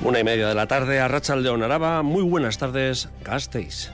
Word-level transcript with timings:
Una 0.00 0.20
y 0.20 0.24
media 0.24 0.48
de 0.48 0.54
la 0.54 0.66
tarde, 0.66 1.00
a 1.00 1.08
Racha 1.08 1.34
León 1.34 1.62
Araba. 1.62 2.02
Muy 2.02 2.22
buenas 2.22 2.56
tardes, 2.56 3.08
Gasteiz. 3.24 3.90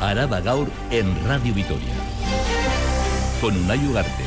Araba 0.00 0.40
Gaur 0.40 0.68
en 0.90 1.12
Radio 1.26 1.52
Vitoria. 1.52 1.92
Con 3.40 3.56
Unai 3.56 3.84
Ugarte. 3.86 4.24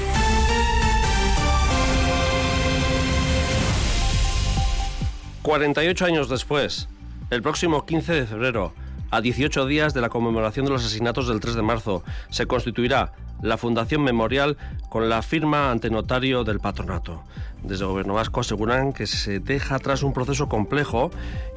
...48 5.43 6.05
años 6.05 6.29
después... 6.29 6.87
...el 7.29 7.41
próximo 7.41 7.85
15 7.85 8.13
de 8.13 8.25
febrero... 8.25 8.73
...a 9.13 9.21
18 9.21 9.67
días 9.67 9.93
de 9.93 10.01
la 10.01 10.09
conmemoración 10.09 10.65
de 10.65 10.71
los 10.71 10.83
asesinatos 10.83 11.27
del 11.27 11.39
3 11.39 11.53
de 11.53 11.61
marzo... 11.61 12.03
...se 12.31 12.47
constituirá 12.47 13.11
la 13.43 13.57
Fundación 13.57 14.01
Memorial 14.01 14.57
con 14.89 15.07
la 15.07 15.21
firma 15.21 15.69
ante 15.69 15.91
notario 15.91 16.43
del 16.43 16.59
patronato. 16.59 17.21
Desde 17.61 17.83
el 17.83 17.91
Gobierno 17.91 18.15
vasco 18.15 18.39
aseguran 18.39 18.91
que 18.91 19.05
se 19.05 19.39
deja 19.39 19.75
atrás 19.75 20.01
un 20.01 20.13
proceso 20.13 20.49
complejo 20.49 21.11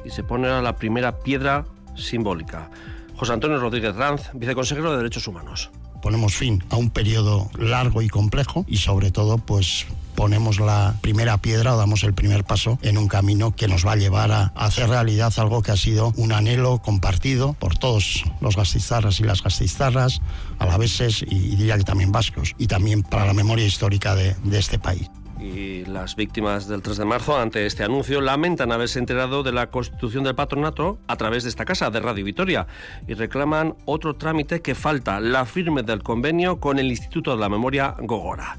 y 0.05 0.11
se 0.11 0.23
pone 0.23 0.47
a 0.49 0.61
la 0.61 0.75
primera 0.75 1.17
piedra 1.17 1.65
simbólica. 1.95 2.69
José 3.15 3.33
Antonio 3.33 3.57
Rodríguez 3.57 3.95
Ranz, 3.95 4.29
viceconsejero 4.35 4.91
de 4.91 4.97
Derechos 4.97 5.27
Humanos. 5.27 5.71
Ponemos 6.07 6.35
fin 6.35 6.63
a 6.69 6.77
un 6.77 6.89
periodo 6.89 7.49
largo 7.59 8.01
y 8.01 8.07
complejo 8.07 8.63
y 8.65 8.77
sobre 8.77 9.11
todo 9.11 9.39
pues 9.39 9.87
ponemos 10.15 10.57
la 10.57 10.95
primera 11.01 11.37
piedra 11.39 11.75
o 11.75 11.77
damos 11.77 12.05
el 12.05 12.13
primer 12.13 12.45
paso 12.45 12.79
en 12.81 12.97
un 12.97 13.09
camino 13.09 13.53
que 13.53 13.67
nos 13.67 13.85
va 13.85 13.91
a 13.91 13.95
llevar 13.97 14.31
a 14.31 14.53
hacer 14.55 14.87
realidad 14.87 15.33
algo 15.35 15.61
que 15.61 15.73
ha 15.73 15.75
sido 15.75 16.13
un 16.15 16.31
anhelo 16.31 16.81
compartido 16.81 17.57
por 17.59 17.77
todos 17.77 18.23
los 18.39 18.55
gastizarras 18.55 19.19
y 19.19 19.23
las 19.23 19.43
gastizarras, 19.43 20.21
alaveses 20.59 21.25
y 21.29 21.57
diría 21.57 21.77
que 21.77 21.83
también 21.83 22.13
vascos, 22.13 22.55
y 22.57 22.67
también 22.67 23.03
para 23.03 23.25
la 23.25 23.33
memoria 23.33 23.65
histórica 23.65 24.15
de, 24.15 24.33
de 24.45 24.59
este 24.59 24.79
país 24.79 25.09
y 25.39 25.85
las 25.85 26.15
víctimas 26.15 26.67
del 26.67 26.81
3 26.81 26.97
de 26.97 27.05
marzo, 27.05 27.37
ante 27.37 27.65
este 27.65 27.83
anuncio, 27.83 28.21
lamentan 28.21 28.71
haberse 28.71 28.99
enterado 28.99 29.43
de 29.43 29.51
la 29.51 29.69
constitución 29.69 30.23
del 30.23 30.35
patronato 30.35 30.99
a 31.07 31.15
través 31.15 31.43
de 31.43 31.49
esta 31.49 31.65
casa 31.65 31.89
de 31.89 31.99
Radio 31.99 32.25
Vitoria 32.25 32.67
y 33.07 33.13
reclaman 33.13 33.75
otro 33.85 34.15
trámite 34.15 34.61
que 34.61 34.75
falta, 34.75 35.19
la 35.19 35.45
firme 35.45 35.83
del 35.83 36.03
convenio 36.03 36.59
con 36.59 36.79
el 36.79 36.87
Instituto 36.87 37.35
de 37.35 37.41
la 37.41 37.49
Memoria 37.49 37.95
Gogora. 37.99 38.57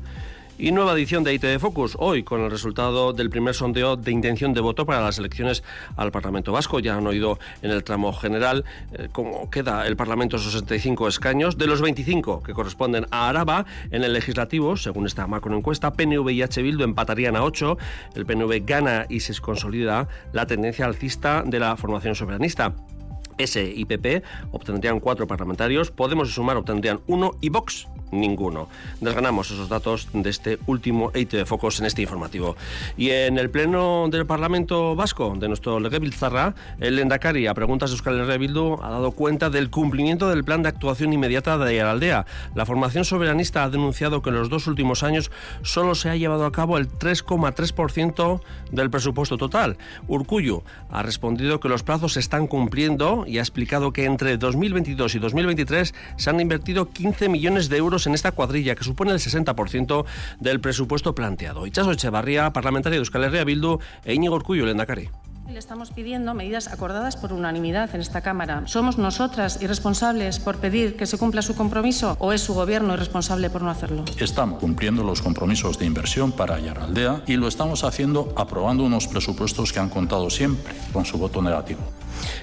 Y 0.60 0.72
nueva 0.72 0.94
edición 0.94 1.22
de 1.22 1.32
ITV 1.34 1.60
Focus, 1.60 1.94
hoy 2.00 2.24
con 2.24 2.40
el 2.40 2.50
resultado 2.50 3.12
del 3.12 3.30
primer 3.30 3.54
sondeo 3.54 3.94
de 3.94 4.10
intención 4.10 4.54
de 4.54 4.60
voto 4.60 4.86
para 4.86 5.00
las 5.00 5.16
elecciones 5.16 5.62
al 5.96 6.10
Parlamento 6.10 6.50
Vasco. 6.50 6.80
Ya 6.80 6.96
han 6.96 7.06
oído 7.06 7.38
en 7.62 7.70
el 7.70 7.84
tramo 7.84 8.12
general 8.12 8.64
eh, 8.90 9.08
cómo 9.12 9.48
queda 9.50 9.86
el 9.86 9.96
Parlamento 9.96 10.36
65 10.36 11.06
escaños. 11.06 11.58
De 11.58 11.68
los 11.68 11.80
25 11.80 12.42
que 12.42 12.54
corresponden 12.54 13.06
a 13.12 13.28
Araba, 13.28 13.66
en 13.92 14.02
el 14.02 14.12
legislativo, 14.12 14.76
según 14.76 15.06
esta 15.06 15.28
macroencuesta, 15.28 15.92
PNV 15.92 16.28
y 16.30 16.42
H. 16.42 16.60
Bildu 16.60 16.82
empatarían 16.82 17.36
a 17.36 17.44
8. 17.44 17.78
El 18.16 18.26
PNV 18.26 18.66
gana 18.66 19.06
y 19.08 19.20
se 19.20 19.40
consolida 19.40 20.08
la 20.32 20.48
tendencia 20.48 20.86
alcista 20.86 21.44
de 21.46 21.60
la 21.60 21.76
formación 21.76 22.16
soberanista. 22.16 22.74
S 23.38 23.72
y 23.74 23.84
PP 23.84 24.24
obtendrían 24.50 24.98
cuatro 24.98 25.28
parlamentarios, 25.28 25.92
Podemos 25.92 26.34
Sumar 26.34 26.56
obtendrían 26.56 26.98
uno 27.06 27.30
y 27.40 27.48
Vox 27.48 27.86
ninguno. 28.10 28.68
Desganamos 29.00 29.50
esos 29.50 29.68
datos 29.68 30.08
de 30.12 30.30
este 30.30 30.58
último 30.66 31.10
EIT 31.14 31.32
de 31.32 31.46
Focos 31.46 31.80
en 31.80 31.86
este 31.86 32.02
informativo. 32.02 32.56
Y 32.96 33.10
en 33.10 33.38
el 33.38 33.50
Pleno 33.50 34.08
del 34.10 34.26
Parlamento 34.26 34.96
Vasco, 34.96 35.34
de 35.38 35.48
nuestro 35.48 35.80
Legebiltzarra, 35.80 36.54
el 36.80 36.98
Endacari, 36.98 37.46
a 37.46 37.54
preguntas 37.54 37.90
de 37.90 37.94
Euskal 37.94 38.18
Herria 38.18 38.38
ha 38.82 38.90
dado 38.90 39.12
cuenta 39.12 39.50
del 39.50 39.70
cumplimiento 39.70 40.28
del 40.28 40.44
plan 40.44 40.62
de 40.62 40.68
actuación 40.68 41.12
inmediata 41.12 41.58
de 41.58 41.80
Aldea. 41.80 42.24
La 42.54 42.66
formación 42.66 43.04
soberanista 43.04 43.64
ha 43.64 43.70
denunciado 43.70 44.22
que 44.22 44.30
en 44.30 44.36
los 44.36 44.48
dos 44.48 44.66
últimos 44.66 45.02
años 45.02 45.30
solo 45.62 45.94
se 45.94 46.08
ha 46.08 46.16
llevado 46.16 46.46
a 46.46 46.52
cabo 46.52 46.78
el 46.78 46.88
3,3% 46.88 48.40
del 48.70 48.90
presupuesto 48.90 49.36
total. 49.36 49.76
Urcuyo 50.06 50.62
ha 50.90 51.02
respondido 51.02 51.60
que 51.60 51.68
los 51.68 51.82
plazos 51.82 52.14
se 52.14 52.20
están 52.20 52.46
cumpliendo 52.46 53.24
y 53.26 53.38
ha 53.38 53.42
explicado 53.42 53.92
que 53.92 54.04
entre 54.04 54.36
2022 54.36 55.14
y 55.14 55.18
2023 55.18 55.94
se 56.16 56.30
han 56.30 56.40
invertido 56.40 56.90
15 56.90 57.28
millones 57.28 57.68
de 57.68 57.76
euros 57.76 57.97
en 58.06 58.14
esta 58.14 58.32
cuadrilla, 58.32 58.74
que 58.74 58.84
supone 58.84 59.12
el 59.12 59.18
60% 59.18 60.04
del 60.40 60.60
presupuesto 60.60 61.14
planteado. 61.14 61.66
Ichazo 61.66 61.92
Echevarría, 61.92 62.52
parlamentario 62.52 62.96
de 62.96 63.00
Euskal 63.00 63.24
Herria 63.24 63.44
Bildu, 63.44 63.78
e 64.04 64.14
Íñigo 64.14 64.36
Urcullo, 64.36 64.66
Lendakari. 64.66 65.10
Le 65.48 65.58
estamos 65.58 65.92
pidiendo 65.92 66.34
medidas 66.34 66.68
acordadas 66.68 67.16
por 67.16 67.32
unanimidad 67.32 67.94
en 67.94 68.02
esta 68.02 68.20
Cámara. 68.20 68.64
¿Somos 68.66 68.98
nosotras 68.98 69.62
irresponsables 69.62 70.40
por 70.40 70.58
pedir 70.58 70.94
que 70.94 71.06
se 71.06 71.16
cumpla 71.16 71.40
su 71.40 71.54
compromiso 71.54 72.18
o 72.20 72.34
es 72.34 72.42
su 72.42 72.52
gobierno 72.52 72.92
irresponsable 72.92 73.48
por 73.48 73.62
no 73.62 73.70
hacerlo? 73.70 74.04
Estamos 74.18 74.60
cumpliendo 74.60 75.02
los 75.02 75.22
compromisos 75.22 75.78
de 75.78 75.86
inversión 75.86 76.32
para 76.32 76.60
Yaraldea 76.60 77.22
y 77.26 77.36
lo 77.36 77.48
estamos 77.48 77.82
haciendo 77.82 78.34
aprobando 78.36 78.84
unos 78.84 79.08
presupuestos 79.08 79.72
que 79.72 79.80
han 79.80 79.88
contado 79.88 80.28
siempre 80.28 80.74
con 80.92 81.06
su 81.06 81.16
voto 81.16 81.40
negativo. 81.40 81.80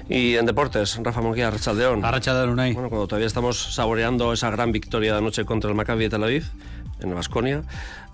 Y 0.10 0.36
en 0.36 0.46
deportes, 0.46 0.98
Rafa 1.02 1.22
Monguía, 1.22 1.48
Arrachaldeón. 1.48 2.04
Arrachaldeón, 2.04 2.56
Bueno, 2.56 2.90
cuando 2.90 3.08
todavía 3.08 3.28
estamos 3.28 3.74
saboreando 3.74 4.34
esa 4.34 4.50
gran 4.50 4.72
victoria 4.72 5.14
de 5.14 5.18
anoche 5.18 5.46
contra 5.46 5.70
el 5.70 5.76
Maccabi 5.76 6.04
de 6.04 6.10
Tel 6.10 6.24
Aviv, 6.24 6.46
en 7.02 7.16
Vasconia. 7.16 7.64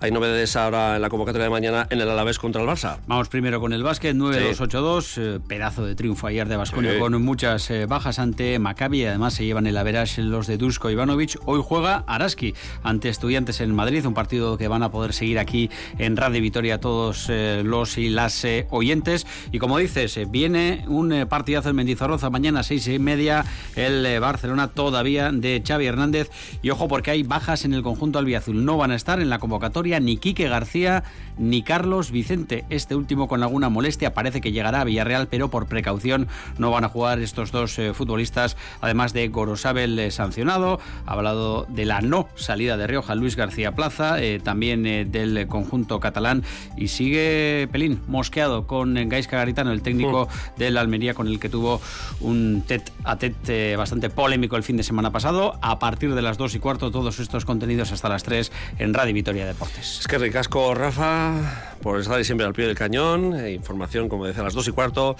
Hay 0.02 0.10
novedades 0.10 0.56
ahora 0.56 0.96
en 0.96 1.02
la 1.02 1.08
convocatoria 1.10 1.44
de 1.44 1.50
mañana 1.50 1.86
en 1.88 2.00
el 2.00 2.10
Alavés 2.10 2.40
contra 2.40 2.60
el 2.60 2.66
Barça. 2.66 2.98
Vamos 3.06 3.28
primero 3.28 3.60
con 3.60 3.72
el 3.72 3.84
básquet, 3.84 4.16
9-2-8-2, 4.16 5.14
eh, 5.18 5.40
pedazo 5.46 5.86
de 5.86 5.94
triunfo 5.94 6.26
ayer 6.26 6.48
de 6.48 6.56
Vasconia 6.56 6.98
con 6.98 7.22
muchas 7.22 7.70
eh, 7.70 7.86
bajas 7.86 8.18
ante 8.18 8.58
Maccabi, 8.58 9.04
además 9.04 9.34
se 9.34 9.44
llevan 9.44 9.68
el 9.68 9.76
average 9.76 10.20
los 10.22 10.48
de 10.48 10.56
Dusko 10.56 10.90
Ivanovic. 10.90 11.38
Hoy 11.44 11.60
juega 11.64 12.02
Araski 12.08 12.52
ante 12.82 13.10
Estudiantes 13.10 13.60
en 13.60 13.72
Madrid, 13.76 14.04
un 14.04 14.12
partido 14.12 14.58
que 14.58 14.66
van 14.66 14.82
a 14.82 14.90
poder 14.90 15.12
seguir 15.12 15.38
aquí 15.38 15.70
en 15.98 16.16
Radio 16.16 16.42
Vitoria 16.42 16.80
todos 16.80 17.28
eh, 17.28 17.62
los 17.64 17.96
y 17.96 18.08
las 18.08 18.44
oyentes. 18.70 19.24
Y 19.52 19.60
como 19.60 19.78
dices, 19.78 20.18
viene 20.28 20.84
un 20.88 21.28
partidazo 21.28 21.70
en 21.70 21.76
Mendizorroza 21.76 22.28
mañana 22.28 22.64
seis 22.64 22.88
y 22.88 22.98
media, 22.98 23.44
el 23.76 24.18
Barcelona 24.18 24.66
todavía 24.66 25.30
de 25.30 25.62
Xavi 25.64 25.86
Hernández. 25.86 26.28
Y 26.60 26.70
ojo 26.70 26.88
porque 26.88 27.12
hay 27.12 27.22
bajas 27.22 27.64
en 27.64 27.72
el 27.72 27.84
conjunto 27.84 28.18
albiazul. 28.18 28.64
No 28.64 28.76
van 28.76 28.90
a 28.90 28.96
estar 28.96 29.20
en 29.20 29.30
la 29.30 29.38
convocatoria 29.38 29.91
ni 30.00 30.16
Quique 30.16 30.48
García 30.48 31.04
ni 31.38 31.62
Carlos 31.62 32.10
Vicente. 32.10 32.64
Este 32.70 32.94
último 32.94 33.28
con 33.28 33.42
alguna 33.42 33.68
molestia 33.68 34.14
parece 34.14 34.40
que 34.40 34.52
llegará 34.52 34.80
a 34.80 34.84
Villarreal, 34.84 35.28
pero 35.28 35.48
por 35.48 35.66
precaución 35.66 36.28
no 36.58 36.70
van 36.70 36.84
a 36.84 36.88
jugar 36.88 37.20
estos 37.20 37.52
dos 37.52 37.78
eh, 37.78 37.94
futbolistas, 37.94 38.56
además 38.80 39.12
de 39.12 39.28
Gorosabel 39.28 39.98
eh, 39.98 40.10
sancionado. 40.10 40.80
Ha 41.06 41.12
hablado 41.12 41.66
de 41.68 41.84
la 41.84 42.00
no 42.00 42.28
salida 42.34 42.76
de 42.76 42.86
Rioja 42.86 43.14
Luis 43.14 43.36
García 43.36 43.72
Plaza, 43.72 44.22
eh, 44.22 44.40
también 44.42 44.82
del 44.82 45.46
conjunto 45.48 46.00
catalán 46.00 46.44
y 46.76 46.88
sigue 46.88 47.68
Pelín 47.70 48.00
mosqueado 48.08 48.66
con 48.66 48.94
Gaisca 49.08 49.38
Garitano, 49.38 49.72
el 49.72 49.82
técnico 49.82 50.26
mm. 50.26 50.58
del 50.58 50.76
Almería 50.76 51.14
con 51.14 51.26
el 51.26 51.38
que 51.38 51.48
tuvo 51.48 51.80
un 52.20 52.62
tet 52.66 52.92
a 53.04 53.16
tet 53.16 53.76
bastante 53.76 54.10
polémico 54.10 54.56
el 54.56 54.62
fin 54.62 54.76
de 54.76 54.82
semana 54.82 55.10
pasado. 55.10 55.58
A 55.62 55.78
partir 55.78 56.14
de 56.14 56.22
las 56.22 56.38
dos 56.38 56.54
y 56.54 56.58
cuarto, 56.58 56.90
todos 56.90 57.18
estos 57.18 57.44
contenidos 57.44 57.92
hasta 57.92 58.08
las 58.08 58.22
3 58.22 58.52
en 58.78 58.94
Radio 58.94 59.14
Vitoria 59.14 59.46
Deportes. 59.46 59.71
Es 59.78 60.06
que 60.06 60.18
ricasco, 60.18 60.74
Rafa, 60.74 61.76
por 61.82 61.98
estar 61.98 62.24
siempre 62.24 62.46
al 62.46 62.52
pie 62.52 62.66
del 62.66 62.76
cañón. 62.76 63.34
E 63.34 63.52
información, 63.52 64.08
como 64.08 64.26
decía, 64.26 64.42
a 64.42 64.44
las 64.44 64.54
dos 64.54 64.68
y 64.68 64.72
cuarto. 64.72 65.16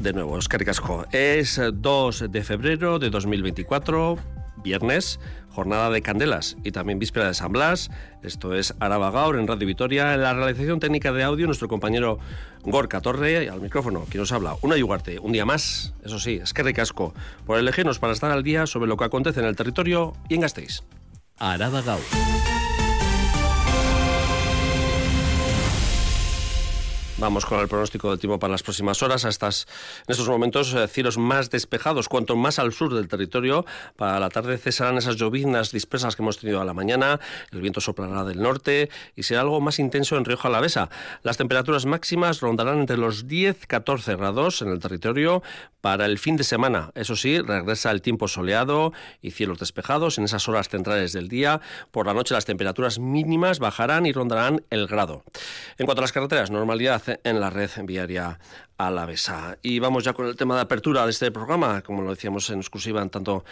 De 0.00 0.12
nuevo, 0.12 0.38
es 0.38 0.48
que 0.48 0.58
ricasco. 0.58 1.06
Es 1.12 1.60
2 1.72 2.24
de 2.30 2.44
febrero 2.44 2.98
de 2.98 3.10
2024, 3.10 4.18
viernes, 4.62 5.18
jornada 5.50 5.88
de 5.90 6.02
Candelas 6.02 6.56
y 6.64 6.72
también 6.72 6.98
víspera 6.98 7.28
de 7.28 7.34
San 7.34 7.52
Blas. 7.52 7.90
Esto 8.22 8.54
es 8.54 8.74
Araba 8.80 9.10
Gaur 9.10 9.38
en 9.38 9.46
Radio 9.46 9.66
Vitoria. 9.66 10.14
En 10.14 10.22
la 10.22 10.34
realización 10.34 10.80
técnica 10.80 11.12
de 11.12 11.22
audio, 11.22 11.46
nuestro 11.46 11.68
compañero 11.68 12.18
Gorka 12.62 13.00
Torre, 13.00 13.44
y 13.44 13.48
al 13.48 13.60
micrófono, 13.60 14.04
quien 14.10 14.20
nos 14.20 14.32
habla, 14.32 14.56
una 14.62 14.76
yugarte, 14.76 15.18
un 15.18 15.32
día 15.32 15.46
más, 15.46 15.94
eso 16.04 16.18
sí, 16.18 16.40
es 16.42 16.52
que 16.52 16.62
ricasco, 16.62 17.14
por 17.46 17.58
elegirnos 17.58 17.98
para 17.98 18.12
estar 18.12 18.30
al 18.30 18.42
día 18.42 18.66
sobre 18.66 18.88
lo 18.88 18.96
que 18.96 19.04
acontece 19.04 19.40
en 19.40 19.46
el 19.46 19.56
territorio 19.56 20.14
y 20.28 20.34
en 20.34 20.40
Gasteiz. 20.42 20.82
Araba 21.38 21.80
Gaur. 21.82 22.00
Vamos 27.18 27.46
con 27.46 27.58
el 27.60 27.66
pronóstico 27.66 28.10
del 28.10 28.18
tiempo 28.18 28.38
para 28.38 28.50
las 28.50 28.62
próximas 28.62 29.02
horas. 29.02 29.24
A 29.24 29.30
estas, 29.30 29.66
en 30.06 30.12
estos 30.12 30.28
momentos, 30.28 30.74
eh, 30.74 30.86
cielos 30.86 31.16
más 31.16 31.48
despejados. 31.48 32.10
Cuanto 32.10 32.36
más 32.36 32.58
al 32.58 32.74
sur 32.74 32.92
del 32.92 33.08
territorio, 33.08 33.64
para 33.96 34.20
la 34.20 34.28
tarde 34.28 34.58
cesarán 34.58 34.98
esas 34.98 35.16
lloviznas 35.16 35.72
dispersas 35.72 36.14
que 36.14 36.20
hemos 36.20 36.38
tenido 36.38 36.60
a 36.60 36.66
la 36.66 36.74
mañana. 36.74 37.18
El 37.52 37.62
viento 37.62 37.80
soplará 37.80 38.22
del 38.24 38.42
norte 38.42 38.90
y 39.14 39.22
será 39.22 39.40
algo 39.40 39.62
más 39.62 39.78
intenso 39.78 40.18
en 40.18 40.26
Rioja 40.26 40.48
Alavesa. 40.48 40.90
Las 41.22 41.38
temperaturas 41.38 41.86
máximas 41.86 42.40
rondarán 42.40 42.80
entre 42.80 42.98
los 42.98 43.26
10-14 43.26 44.18
grados 44.18 44.60
en 44.60 44.68
el 44.68 44.78
territorio 44.78 45.42
para 45.80 46.04
el 46.04 46.18
fin 46.18 46.36
de 46.36 46.44
semana. 46.44 46.90
Eso 46.94 47.16
sí, 47.16 47.40
regresa 47.40 47.92
el 47.92 48.02
tiempo 48.02 48.28
soleado 48.28 48.92
y 49.22 49.30
cielos 49.30 49.58
despejados 49.58 50.18
en 50.18 50.24
esas 50.24 50.48
horas 50.48 50.68
centrales 50.68 51.14
del 51.14 51.28
día. 51.28 51.62
Por 51.92 52.06
la 52.06 52.12
noche 52.12 52.34
las 52.34 52.44
temperaturas 52.44 52.98
mínimas 52.98 53.58
bajarán 53.58 54.04
y 54.04 54.12
rondarán 54.12 54.64
el 54.68 54.86
grado. 54.86 55.22
En 55.78 55.86
cuanto 55.86 56.00
a 56.00 56.02
las 56.02 56.12
carreteras, 56.12 56.50
normalidad 56.50 57.05
en 57.24 57.40
la 57.40 57.50
red 57.50 57.70
viaria 57.84 58.38
alavesa. 58.78 59.58
Y 59.62 59.78
vamos 59.78 60.04
ya 60.04 60.12
con 60.12 60.26
el 60.26 60.36
tema 60.36 60.54
de 60.56 60.62
apertura 60.62 61.04
de 61.04 61.10
este 61.10 61.30
programa, 61.30 61.82
como 61.82 62.02
lo 62.02 62.10
decíamos 62.10 62.50
en 62.50 62.58
exclusiva 62.58 63.02
en 63.02 63.10
tanto 63.10 63.44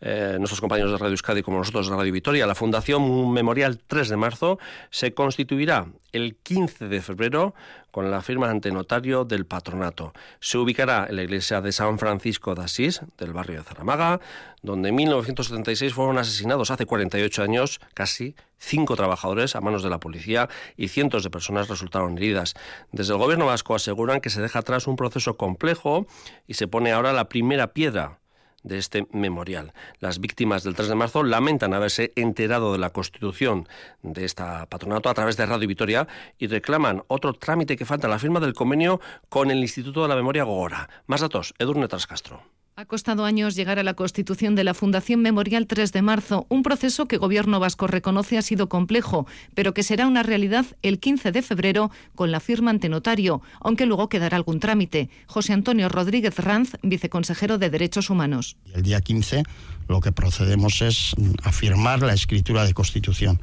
eh, 0.00 0.36
nuestros 0.38 0.60
compañeros 0.60 0.92
de 0.92 0.98
Radio 0.98 1.12
Euskadi 1.12 1.42
como 1.42 1.58
nosotros 1.58 1.88
de 1.88 1.96
Radio 1.96 2.12
Vitoria. 2.12 2.46
La 2.46 2.54
Fundación 2.54 3.32
Memorial 3.32 3.78
3 3.86 4.08
de 4.08 4.16
marzo 4.16 4.58
se 4.90 5.14
constituirá 5.14 5.86
el 6.12 6.36
15 6.36 6.88
de 6.88 7.00
febrero 7.00 7.54
con 7.92 8.10
la 8.10 8.22
firma 8.22 8.50
ante 8.50 8.72
notario 8.72 9.24
del 9.24 9.46
patronato. 9.46 10.12
Se 10.40 10.58
ubicará 10.58 11.06
en 11.08 11.14
la 11.14 11.22
iglesia 11.22 11.60
de 11.60 11.70
San 11.70 12.00
Francisco 12.00 12.56
de 12.56 12.64
Asís, 12.64 13.02
del 13.18 13.32
barrio 13.32 13.58
de 13.58 13.64
Zaramaga, 13.64 14.20
donde 14.62 14.88
en 14.88 14.96
1976 14.96 15.94
fueron 15.94 16.18
asesinados 16.18 16.72
hace 16.72 16.86
48 16.86 17.42
años 17.44 17.80
casi 17.94 18.34
cinco 18.58 18.96
trabajadores 18.96 19.56
a 19.56 19.60
manos 19.60 19.82
de 19.82 19.90
la 19.90 19.98
policía 20.00 20.48
y 20.76 20.88
cientos 20.88 21.24
de 21.24 21.30
personas 21.30 21.68
resultaron 21.68 22.16
heridas. 22.16 22.54
Desde 22.92 23.12
el 23.12 23.18
gobierno 23.18 23.46
vasco 23.46 23.74
aseguran 23.74 24.20
que 24.20 24.30
se 24.30 24.40
deja 24.40 24.60
atrás 24.60 24.86
un 24.86 24.96
proceso 24.96 25.36
complejo 25.36 26.06
y 26.46 26.54
se 26.54 26.68
pone 26.68 26.92
ahora 26.92 27.12
la 27.12 27.28
primera 27.28 27.72
piedra 27.72 28.21
de 28.62 28.78
este 28.78 29.06
memorial. 29.12 29.72
Las 29.98 30.20
víctimas 30.20 30.62
del 30.64 30.74
3 30.74 30.88
de 30.88 30.94
marzo 30.94 31.22
lamentan 31.22 31.74
haberse 31.74 32.12
enterado 32.16 32.72
de 32.72 32.78
la 32.78 32.90
constitución 32.90 33.68
de 34.02 34.24
esta 34.24 34.66
patronato 34.66 35.08
a 35.08 35.14
través 35.14 35.36
de 35.36 35.46
Radio 35.46 35.68
Vitoria 35.68 36.08
y 36.38 36.46
reclaman 36.46 37.02
otro 37.08 37.32
trámite 37.32 37.76
que 37.76 37.84
falta, 37.84 38.08
la 38.08 38.18
firma 38.18 38.40
del 38.40 38.54
convenio 38.54 39.00
con 39.28 39.50
el 39.50 39.58
Instituto 39.58 40.02
de 40.02 40.08
la 40.08 40.16
Memoria 40.16 40.44
Gogora. 40.44 40.88
Más 41.06 41.20
datos, 41.20 41.54
Edurne 41.58 41.88
Trascastro. 41.88 42.42
Ha 42.74 42.86
costado 42.86 43.26
años 43.26 43.54
llegar 43.54 43.78
a 43.78 43.82
la 43.82 43.92
constitución 43.92 44.54
de 44.54 44.64
la 44.64 44.72
Fundación 44.72 45.20
Memorial 45.20 45.66
3 45.66 45.92
de 45.92 46.00
marzo, 46.00 46.46
un 46.48 46.62
proceso 46.62 47.04
que 47.04 47.18
Gobierno 47.18 47.60
vasco 47.60 47.86
reconoce 47.86 48.38
ha 48.38 48.42
sido 48.42 48.70
complejo, 48.70 49.26
pero 49.54 49.74
que 49.74 49.82
será 49.82 50.06
una 50.06 50.22
realidad 50.22 50.64
el 50.80 50.98
15 50.98 51.32
de 51.32 51.42
febrero 51.42 51.90
con 52.14 52.32
la 52.32 52.40
firma 52.40 52.70
ante 52.70 52.88
notario, 52.88 53.42
aunque 53.60 53.84
luego 53.84 54.08
quedará 54.08 54.38
algún 54.38 54.58
trámite. 54.58 55.10
José 55.26 55.52
Antonio 55.52 55.90
Rodríguez 55.90 56.38
Ranz, 56.38 56.78
viceconsejero 56.82 57.58
de 57.58 57.68
Derechos 57.68 58.08
Humanos. 58.08 58.56
El 58.72 58.82
día 58.82 59.02
15 59.02 59.42
lo 59.88 60.00
que 60.00 60.12
procedemos 60.12 60.80
es 60.80 61.14
a 61.42 61.52
firmar 61.52 62.00
la 62.00 62.14
escritura 62.14 62.64
de 62.64 62.72
constitución. 62.72 63.38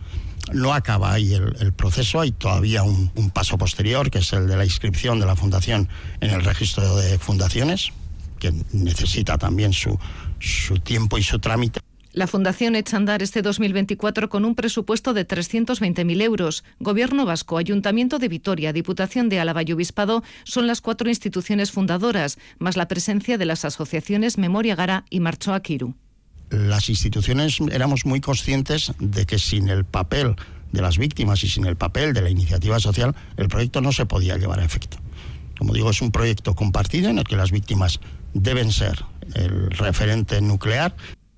No 0.53 0.73
acaba 0.73 1.13
ahí 1.13 1.35
el, 1.35 1.71
proceso, 1.73 2.19
hay 2.19 2.31
todavía 2.31 2.81
un, 2.81 3.11
un 3.13 3.29
paso 3.29 3.59
posterior, 3.59 4.09
que 4.09 4.19
es 4.19 4.33
el 4.33 4.47
de 4.47 4.57
la 4.57 4.65
inscripción 4.65 5.19
de 5.19 5.27
la 5.27 5.35
Fundación 5.35 5.87
en 6.19 6.31
el 6.31 6.43
registro 6.43 6.95
de 6.95 7.19
fundaciones 7.19 7.91
que 8.39 8.53
necesita 8.73 9.37
también 9.37 9.73
su, 9.73 9.97
su 10.39 10.79
tiempo 10.79 11.17
y 11.17 11.23
su 11.23 11.39
trámite. 11.39 11.79
La 12.11 12.25
Fundación 12.25 12.75
echa 12.75 12.97
a 12.97 12.99
andar 12.99 13.21
este 13.21 13.43
2024 13.43 14.29
con 14.29 14.43
un 14.43 14.55
presupuesto 14.55 15.13
de 15.13 15.27
320.000 15.27 16.21
euros. 16.23 16.63
Gobierno 16.79 17.25
Vasco, 17.25 17.57
Ayuntamiento 17.59 18.17
de 18.17 18.27
Vitoria, 18.27 18.73
Diputación 18.73 19.29
de 19.29 19.39
Álava 19.39 19.61
y 19.61 19.71
Obispado 19.71 20.23
son 20.43 20.65
las 20.65 20.81
cuatro 20.81 21.07
instituciones 21.07 21.71
fundadoras, 21.71 22.39
más 22.57 22.77
la 22.77 22.87
presencia 22.87 23.37
de 23.37 23.45
las 23.45 23.63
asociaciones 23.63 24.39
Memoria 24.39 24.75
Gara 24.75 25.05
y 25.11 25.19
Marcho 25.19 25.53
Akiru. 25.53 25.93
Las 26.49 26.89
instituciones 26.89 27.59
éramos 27.71 28.07
muy 28.07 28.21
conscientes 28.21 28.91
de 28.99 29.27
que 29.27 29.37
sin 29.37 29.69
el 29.69 29.85
papel 29.85 30.35
de 30.71 30.81
las 30.81 30.97
víctimas 30.97 31.43
y 31.43 31.47
sin 31.47 31.65
el 31.65 31.75
papel 31.75 32.13
de 32.13 32.23
la 32.23 32.31
iniciativa 32.31 32.79
social, 32.79 33.15
el 33.37 33.49
proyecto 33.49 33.81
no 33.81 33.91
se 33.91 34.07
podía 34.07 34.35
llevar 34.37 34.59
a 34.59 34.65
efecto. 34.65 34.97
Como 35.59 35.73
digo, 35.73 35.91
es 35.91 36.01
un 36.01 36.11
proyecto 36.11 36.55
compartido 36.55 37.09
en 37.09 37.19
el 37.19 37.23
que 37.25 37.35
las 37.35 37.51
víctimas 37.51 37.99
deben 38.33 38.71
ser 38.71 38.99
el 39.35 39.71
referente 39.71 40.41
nuclear. 40.41 40.93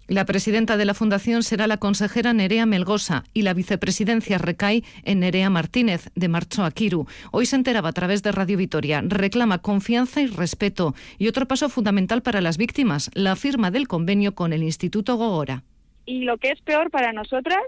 La 0.08 0.26
presidenta 0.26 0.76
de 0.76 0.84
la 0.84 0.94
Fundación 0.94 1.42
será 1.42 1.68
la 1.68 1.78
consejera 1.78 2.34
Nerea 2.34 2.66
Melgosa 2.66 3.24
y 3.34 3.44
la 3.44 3.54
vicepresidencia 3.54 4.38
recae 4.38 4.84
en 5.06 5.22
Nerea 5.22 5.50
Martínez, 5.50 6.10
de 6.16 6.28
Marcho 6.28 6.66
Akiru. 6.66 7.08
Hoy 7.32 7.46
se 7.46 7.56
enteraba 7.56 7.90
a 7.90 7.94
través 7.94 8.22
de 8.22 8.34
Radio 8.34 8.58
Vitoria. 8.58 9.02
Reclama 9.06 9.60
confianza 9.60 10.20
y 10.20 10.28
respeto. 10.28 10.96
Y 11.18 11.30
otro 11.30 11.48
paso 11.48 11.70
fundamental 11.70 12.22
para 12.24 12.42
las 12.42 12.58
víctimas, 12.58 13.10
la 13.14 13.38
firma 13.38 13.72
del 13.72 13.88
convenio 13.88 14.36
con 14.36 14.52
el 14.52 14.64
Instituto 14.64 15.16
Gogora. 15.16 15.64
Y 16.06 16.26
lo 16.26 16.38
que 16.38 16.50
es 16.50 16.60
peor 16.60 16.92
para 16.92 17.14
nosotras, 17.14 17.62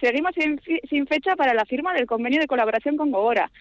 seguimos 0.00 0.32
sin, 0.34 0.60
sin 0.90 1.06
fecha 1.06 1.36
para 1.36 1.54
la 1.54 1.64
firma 1.64 1.94
del 1.94 2.06
convenio 2.06 2.40
de 2.40 2.48
colaboración 2.48 2.96
con 2.96 3.12
Gogora 3.12 3.52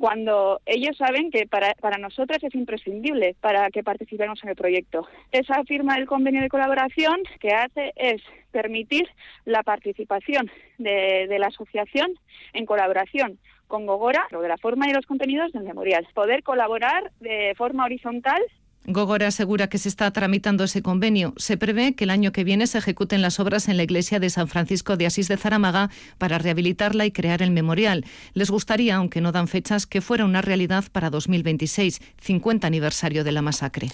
cuando 0.00 0.60
ellos 0.64 0.96
saben 0.96 1.30
que 1.30 1.46
para, 1.46 1.74
para 1.74 1.98
nosotras 1.98 2.42
es 2.42 2.54
imprescindible 2.54 3.36
para 3.40 3.70
que 3.70 3.84
participemos 3.84 4.42
en 4.42 4.48
el 4.48 4.56
proyecto. 4.56 5.06
Esa 5.30 5.62
firma 5.64 5.96
del 5.96 6.06
convenio 6.06 6.40
de 6.40 6.48
colaboración 6.48 7.20
que 7.38 7.52
hace 7.52 7.92
es 7.96 8.22
permitir 8.50 9.06
la 9.44 9.62
participación 9.62 10.50
de, 10.78 11.26
de 11.28 11.38
la 11.38 11.48
asociación 11.48 12.14
en 12.54 12.64
colaboración 12.64 13.38
con 13.68 13.86
Gogora, 13.86 14.26
de 14.30 14.48
la 14.48 14.56
forma 14.56 14.88
y 14.88 14.92
los 14.92 15.06
contenidos 15.06 15.52
del 15.52 15.62
memorial. 15.62 16.06
Poder 16.14 16.42
colaborar 16.42 17.12
de 17.20 17.54
forma 17.56 17.84
horizontal 17.84 18.42
Gogora 18.86 19.26
asegura 19.26 19.68
que 19.68 19.76
se 19.76 19.90
está 19.90 20.10
tramitando 20.10 20.64
ese 20.64 20.80
convenio. 20.80 21.34
Se 21.36 21.58
prevé 21.58 21.94
que 21.94 22.04
el 22.04 22.10
año 22.10 22.32
que 22.32 22.44
viene 22.44 22.66
se 22.66 22.78
ejecuten 22.78 23.20
las 23.20 23.38
obras 23.38 23.68
en 23.68 23.76
la 23.76 23.82
iglesia 23.82 24.18
de 24.20 24.30
San 24.30 24.48
Francisco 24.48 24.96
de 24.96 25.04
Asís 25.04 25.28
de 25.28 25.36
Zaramaga 25.36 25.90
para 26.16 26.38
rehabilitarla 26.38 27.04
y 27.04 27.12
crear 27.12 27.42
el 27.42 27.50
memorial. 27.50 28.06
Les 28.32 28.50
gustaría, 28.50 28.96
aunque 28.96 29.20
no 29.20 29.32
dan 29.32 29.48
fechas, 29.48 29.86
que 29.86 30.00
fuera 30.00 30.24
una 30.24 30.40
realidad 30.40 30.84
para 30.90 31.10
2026, 31.10 32.00
50 32.22 32.66
aniversario 32.66 33.22
de 33.22 33.32
la 33.32 33.42
masacre. 33.42 33.88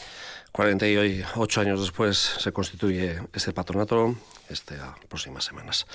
48 0.53 1.61
años 1.61 1.81
después 1.81 2.17
se 2.17 2.53
constituye 2.53 3.21
este 3.35 3.53
patronato 3.53 4.15
estas 4.49 4.99
próximas 5.09 5.45
semanas. 5.45 5.87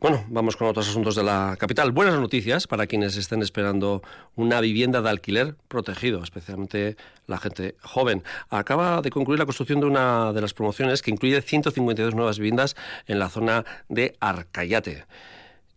Bueno, 0.00 0.24
vamos 0.28 0.56
con 0.56 0.68
otros 0.68 0.88
asuntos 0.88 1.14
de 1.14 1.22
la 1.22 1.56
capital. 1.58 1.92
Buenas 1.92 2.18
noticias 2.18 2.66
para 2.66 2.86
quienes 2.86 3.16
estén 3.16 3.42
esperando 3.42 4.02
una 4.34 4.60
vivienda 4.60 5.02
de 5.02 5.10
alquiler 5.10 5.56
protegido, 5.68 6.22
especialmente 6.22 6.96
la 7.26 7.38
gente 7.38 7.76
joven. 7.82 8.22
Acaba 8.50 9.02
de 9.02 9.10
concluir 9.10 9.38
la 9.38 9.46
construcción 9.46 9.80
de 9.80 9.86
una 9.86 10.32
de 10.32 10.40
las 10.40 10.54
promociones 10.54 11.02
que 11.02 11.10
incluye 11.10 11.40
152 11.42 12.14
nuevas 12.14 12.38
viviendas 12.38 12.76
en 13.06 13.18
la 13.18 13.28
zona 13.28 13.64
de 13.88 14.16
Arcayate 14.20 15.04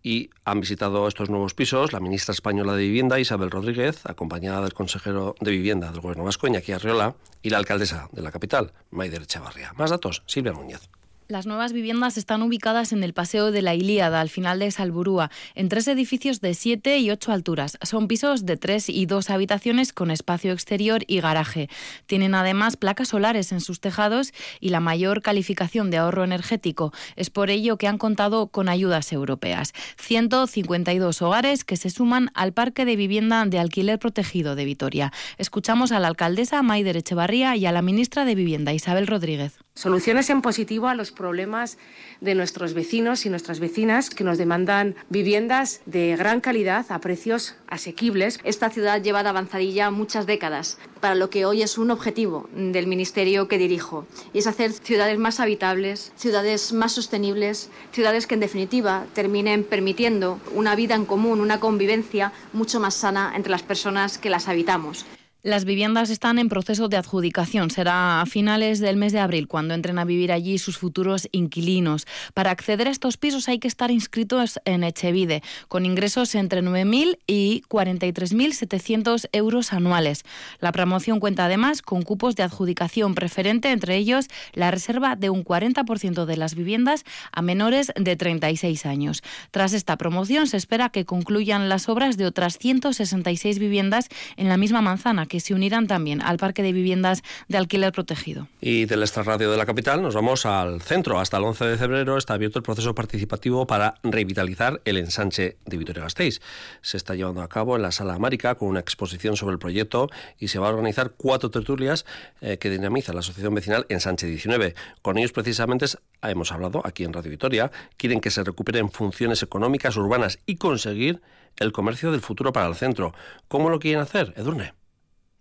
y 0.01 0.29
han 0.45 0.61
visitado 0.61 1.07
estos 1.07 1.29
nuevos 1.29 1.53
pisos 1.53 1.93
la 1.93 1.99
ministra 1.99 2.33
española 2.33 2.73
de 2.73 2.83
Vivienda, 2.83 3.19
Isabel 3.19 3.51
Rodríguez, 3.51 4.05
acompañada 4.05 4.61
del 4.61 4.73
consejero 4.73 5.35
de 5.39 5.51
Vivienda 5.51 5.91
del 5.91 6.01
Gobierno 6.01 6.23
vasco, 6.23 6.47
Iñaki 6.47 6.71
Arriola, 6.71 7.15
y 7.41 7.49
la 7.49 7.57
alcaldesa 7.57 8.09
de 8.11 8.21
la 8.21 8.31
capital, 8.31 8.73
Maider 8.91 9.25
Chavarria. 9.25 9.73
Más 9.75 9.89
datos, 9.89 10.23
Silvia 10.25 10.53
Núñez. 10.53 10.89
Las 11.31 11.45
nuevas 11.45 11.73
viviendas 11.73 12.17
están 12.17 12.41
ubicadas 12.41 12.91
en 12.91 13.03
el 13.03 13.13
Paseo 13.13 13.51
de 13.51 13.61
la 13.61 13.75
Ilíada, 13.75 14.19
al 14.19 14.29
final 14.29 14.57
de 14.57 14.71
Salburúa, 14.71 15.29
en 15.53 15.69
tres 15.69 15.87
edificios 15.87 16.41
de 16.41 16.55
siete 16.55 16.97
y 16.97 17.11
ocho 17.11 17.31
alturas. 17.31 17.77
Son 17.83 18.07
pisos 18.07 18.47
de 18.47 18.57
tres 18.57 18.89
y 18.89 19.05
dos 19.05 19.29
habitaciones 19.29 19.93
con 19.93 20.09
espacio 20.09 20.51
exterior 20.51 21.03
y 21.05 21.21
garaje. 21.21 21.69
Tienen 22.07 22.33
además 22.33 22.77
placas 22.77 23.09
solares 23.09 23.51
en 23.51 23.61
sus 23.61 23.79
tejados 23.79 24.33
y 24.59 24.69
la 24.69 24.79
mayor 24.79 25.21
calificación 25.21 25.91
de 25.91 25.97
ahorro 25.97 26.23
energético. 26.23 26.93
Es 27.15 27.29
por 27.29 27.51
ello 27.51 27.77
que 27.77 27.85
han 27.85 27.99
contado 27.99 28.47
con 28.47 28.67
ayudas 28.67 29.13
europeas. 29.13 29.73
152 29.99 31.21
hogares 31.21 31.63
que 31.63 31.77
se 31.77 31.91
suman 31.91 32.31
al 32.33 32.53
parque 32.53 32.85
de 32.85 32.95
vivienda 32.95 33.45
de 33.45 33.59
alquiler 33.59 33.99
protegido 33.99 34.55
de 34.55 34.65
Vitoria. 34.65 35.13
Escuchamos 35.37 35.91
a 35.91 35.99
la 35.99 36.07
alcaldesa 36.07 36.63
Maider 36.63 36.97
Echevarría 36.97 37.55
y 37.55 37.67
a 37.67 37.71
la 37.71 37.83
ministra 37.83 38.25
de 38.25 38.33
Vivienda 38.33 38.73
Isabel 38.73 39.05
Rodríguez. 39.05 39.59
Soluciones 39.79 40.29
en 40.29 40.41
positivo 40.41 40.89
a 40.89 40.93
los 40.93 41.13
problemas 41.13 41.77
de 42.19 42.35
nuestros 42.35 42.73
vecinos 42.73 43.25
y 43.25 43.29
nuestras 43.29 43.61
vecinas 43.61 44.09
que 44.09 44.25
nos 44.25 44.37
demandan 44.37 44.93
viviendas 45.07 45.79
de 45.85 46.17
gran 46.17 46.41
calidad 46.41 46.85
a 46.89 46.99
precios 46.99 47.55
asequibles. 47.69 48.41
Esta 48.43 48.69
ciudad 48.69 49.01
lleva 49.01 49.23
de 49.23 49.29
avanzadilla 49.29 49.89
muchas 49.89 50.25
décadas 50.25 50.77
para 50.99 51.15
lo 51.15 51.29
que 51.29 51.45
hoy 51.45 51.61
es 51.61 51.77
un 51.77 51.91
objetivo 51.91 52.49
del 52.53 52.87
ministerio 52.87 53.47
que 53.47 53.57
dirijo 53.57 54.05
y 54.33 54.39
es 54.39 54.47
hacer 54.47 54.73
ciudades 54.73 55.17
más 55.17 55.39
habitables, 55.39 56.11
ciudades 56.17 56.73
más 56.73 56.91
sostenibles, 56.91 57.69
ciudades 57.93 58.27
que 58.27 58.33
en 58.33 58.41
definitiva 58.41 59.05
terminen 59.13 59.63
permitiendo 59.63 60.41
una 60.53 60.75
vida 60.75 60.95
en 60.95 61.05
común, 61.05 61.39
una 61.39 61.61
convivencia 61.61 62.33
mucho 62.51 62.81
más 62.81 62.95
sana 62.95 63.31
entre 63.33 63.51
las 63.51 63.63
personas 63.63 64.17
que 64.17 64.29
las 64.29 64.49
habitamos. 64.49 65.05
Las 65.41 65.63
viviendas 65.63 66.09
están 66.09 66.37
en 66.37 66.49
proceso 66.49 66.89
de 66.89 66.97
adjudicación. 66.97 67.71
Será 67.71 68.19
a 68.19 68.25
finales 68.25 68.81
del 68.81 68.97
mes 68.97 69.13
de 69.13 69.19
abril 69.19 69.47
cuando 69.47 69.73
entren 69.73 69.97
a 69.97 70.03
vivir 70.03 70.33
allí 70.33 70.57
sus 70.57 70.77
futuros 70.77 71.29
inquilinos. 71.31 72.05
Para 72.33 72.51
acceder 72.51 72.89
a 72.89 72.91
estos 72.91 73.15
pisos 73.15 73.47
hay 73.47 73.57
que 73.57 73.69
estar 73.69 73.89
inscritos 73.89 74.59
en 74.65 74.83
Echevide, 74.83 75.41
con 75.69 75.85
ingresos 75.85 76.35
entre 76.35 76.61
9.000 76.61 77.19
y 77.25 77.63
43.700 77.69 79.29
euros 79.31 79.71
anuales. 79.71 80.25
La 80.59 80.73
promoción 80.73 81.21
cuenta 81.21 81.45
además 81.45 81.81
con 81.81 82.01
cupos 82.01 82.35
de 82.35 82.43
adjudicación 82.43 83.15
preferente, 83.15 83.71
entre 83.71 83.95
ellos 83.95 84.27
la 84.51 84.71
reserva 84.71 85.15
de 85.15 85.29
un 85.29 85.45
40% 85.45 86.25
de 86.25 86.35
las 86.35 86.53
viviendas 86.53 87.05
a 87.31 87.41
menores 87.41 87.93
de 87.95 88.17
36 88.17 88.85
años. 88.85 89.23
Tras 89.51 89.71
esta 89.71 89.95
promoción 89.95 90.47
se 90.47 90.57
espera 90.57 90.89
que 90.89 91.05
concluyan 91.05 91.69
las 91.69 91.87
obras 91.87 92.17
de 92.17 92.25
otras 92.25 92.57
166 92.57 93.57
viviendas 93.57 94.09
en 94.35 94.49
la 94.49 94.57
misma 94.57 94.81
manzana 94.81 95.28
que 95.29 95.39
se 95.39 95.53
unirán 95.53 95.87
también 95.87 96.21
al 96.21 96.37
parque 96.37 96.61
de 96.61 96.73
viviendas 96.73 97.23
de 97.47 97.57
alquiler 97.57 97.93
protegido. 97.93 98.49
Y 98.59 98.85
del 98.85 99.01
extrarradio 99.01 99.49
de 99.49 99.55
la 99.55 99.65
capital 99.65 100.01
nos 100.01 100.15
vamos 100.15 100.45
al 100.45 100.81
centro. 100.81 101.19
Hasta 101.19 101.37
el 101.37 101.45
11 101.45 101.65
de 101.65 101.77
febrero 101.77 102.17
está 102.17 102.33
abierto 102.33 102.59
el 102.59 102.63
proceso 102.63 102.93
participativo 102.93 103.65
para 103.65 103.95
revitalizar 104.03 104.81
el 104.83 104.97
ensanche 104.97 105.57
de 105.65 105.77
Vitoria-Gasteiz. 105.77 106.41
Se 106.81 106.97
está 106.97 107.15
llevando 107.15 107.41
a 107.41 107.47
cabo 107.47 107.77
en 107.77 107.83
la 107.83 107.91
Sala 107.91 108.15
América 108.15 108.55
con 108.55 108.67
una 108.67 108.81
exposición 108.81 109.37
sobre 109.37 109.53
el 109.53 109.59
proyecto 109.59 110.09
y 110.37 110.49
se 110.49 110.59
va 110.59 110.67
a 110.67 110.71
organizar 110.71 111.11
cuatro 111.15 111.49
tertulias 111.49 112.05
eh, 112.41 112.57
que 112.57 112.69
dinamiza 112.69 113.13
la 113.13 113.21
Asociación 113.21 113.55
Vecinal 113.55 113.85
Ensanche 113.87 114.27
19. 114.27 114.75
Con 115.01 115.17
ellos 115.17 115.31
precisamente 115.31 115.85
hemos 116.23 116.51
hablado 116.51 116.81
aquí 116.83 117.03
en 117.03 117.13
Radio 117.13 117.31
Vitoria. 117.31 117.71
Quieren 117.95 118.19
que 118.19 118.31
se 118.31 118.43
recuperen 118.43 118.89
funciones 118.91 119.43
económicas 119.43 119.95
urbanas 119.95 120.39
y 120.45 120.55
conseguir 120.55 121.21
el 121.57 121.71
comercio 121.71 122.11
del 122.11 122.21
futuro 122.21 122.51
para 122.53 122.67
el 122.67 122.75
centro. 122.75 123.13
¿Cómo 123.47 123.69
lo 123.69 123.79
quieren 123.79 124.01
hacer, 124.01 124.33
Edurne? 124.35 124.78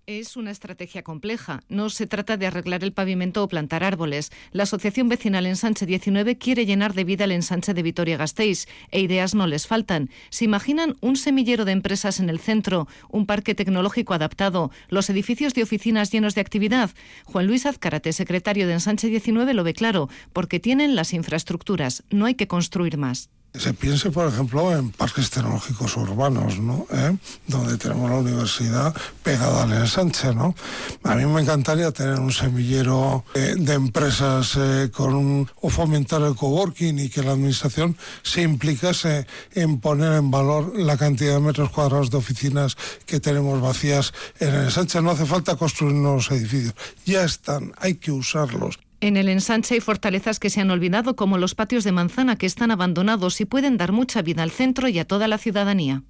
Es 0.09 0.39
una 0.39 0.53
estrategia 0.53 1.03
compleja. 1.03 1.61
No 1.69 1.91
se 1.91 2.07
trata 2.07 2.39
de 2.39 2.47
arreglar 2.47 2.83
el 2.83 2.95
pavimento 2.95 3.45
o 3.45 3.49
plantar 3.49 3.85
árboles. 3.85 4.33
La 4.53 4.63
Asociación 4.63 5.11
Vecinal 5.11 5.45
Ensanche 5.45 5.85
19 5.85 6.39
quiere 6.39 6.65
llenar 6.65 6.95
de 6.95 7.05
vida 7.05 7.25
el 7.25 7.33
ensanche 7.33 7.75
de 7.75 7.83
Vitoria-Gasteiz 7.83 8.69
e 8.91 9.01
ideas 9.03 9.35
no 9.35 9.47
les 9.47 9.67
faltan. 9.67 10.09
¿Se 10.31 10.47
imaginan 10.47 10.97
un 11.03 11.17
semillero 11.17 11.67
de 11.67 11.73
empresas 11.73 12.21
en 12.21 12.31
el 12.31 12.39
centro, 12.39 12.89
un 13.11 13.27
parque 13.27 13.55
tecnológico 13.55 14.15
adaptado, 14.15 14.71
los 14.89 15.11
edificios 15.11 15.53
de 15.53 15.63
oficinas 15.63 16.11
llenos 16.11 16.35
de 16.35 16.41
actividad? 16.41 16.89
Juan 17.27 17.47
Luis 17.47 17.67
Azcárate, 17.67 18.15
secretario 18.15 18.67
de 18.67 18.73
Ensanche 18.73 19.09
19, 19.09 19.53
lo 19.53 19.63
ve 19.63 19.75
claro, 19.75 20.09
porque 20.33 20.59
tienen 20.59 20.97
las 20.97 21.13
infraestructuras. 21.13 22.03
No 22.09 22.25
hay 22.25 22.35
que 22.35 22.49
construir 22.49 22.97
más 22.97 23.29
se 23.55 23.73
piense, 23.75 24.11
por 24.11 24.29
ejemplo, 24.29 24.77
en 24.77 24.91
parques 24.91 25.31
tecnológicos 25.31 25.97
urbanos, 25.97 26.59
¿no? 26.59 26.87
¿Eh? 26.93 27.17
Donde 27.47 27.77
tenemos 27.79 28.11
la 28.11 28.19
universidad 28.19 28.95
pegada 29.23 29.63
al 29.65 29.73
ensanche, 29.73 30.35
¿no? 30.35 30.55
A 31.03 31.15
mí 31.15 31.25
me 31.27 31.41
encantaría 31.41 31.91
tener 31.91 32.21
un 32.21 32.33
semillero 32.33 33.25
eh, 33.35 33.55
de 33.57 33.75
empresas 33.75 34.57
eh, 34.57 34.91
con 34.93 35.49
o 35.61 35.71
fomentar 35.71 36.23
el 36.23 36.35
coworking 36.35 36.99
y 36.99 37.09
que 37.09 37.23
la 37.23 37.33
administración 37.33 37.97
se 38.23 38.43
implicase 38.43 39.27
en 39.55 39.81
poner 39.81 40.13
en 40.13 40.31
valor 40.31 40.79
la 40.79 40.97
cantidad 40.97 41.35
de 41.35 41.41
metros 41.41 41.71
cuadrados 41.71 42.11
de 42.11 42.19
oficinas 42.19 42.77
que 43.07 43.21
tenemos 43.21 43.61
vacías 43.61 44.13
en 44.41 44.55
el. 44.55 44.69
No 45.03 45.11
hace 45.11 45.27
falta 45.27 45.57
construir 45.57 45.95
nuevos 45.95 46.31
edificios, 46.31 46.75
ya 47.05 47.25
están, 47.25 47.73
hay 47.79 47.97
que 47.97 48.13
usarlos. 48.13 48.79
En 49.01 49.17
el 49.17 49.29
ensanche 49.29 49.75
hay 49.75 49.81
fortalezas 49.81 50.41
que 50.41 50.51
se 50.51 50.61
han 50.61 50.71
olvidado, 50.71 51.15
como 51.15 51.39
los 51.39 51.55
patios 51.55 51.85
de 51.85 51.93
manzana 51.93 52.37
que 52.37 52.47
están 52.47 52.73
abandonados 52.73 53.41
y 53.41 53.45
pueden 53.45 53.77
dar 53.77 53.93
mucha 53.93 54.23
vida 54.23 54.43
al 54.43 54.51
centro 54.51 54.89
y 54.89 54.99
a 54.99 55.07
toda 55.07 55.29
la 55.29 55.39
ciudadanía. 55.39 56.03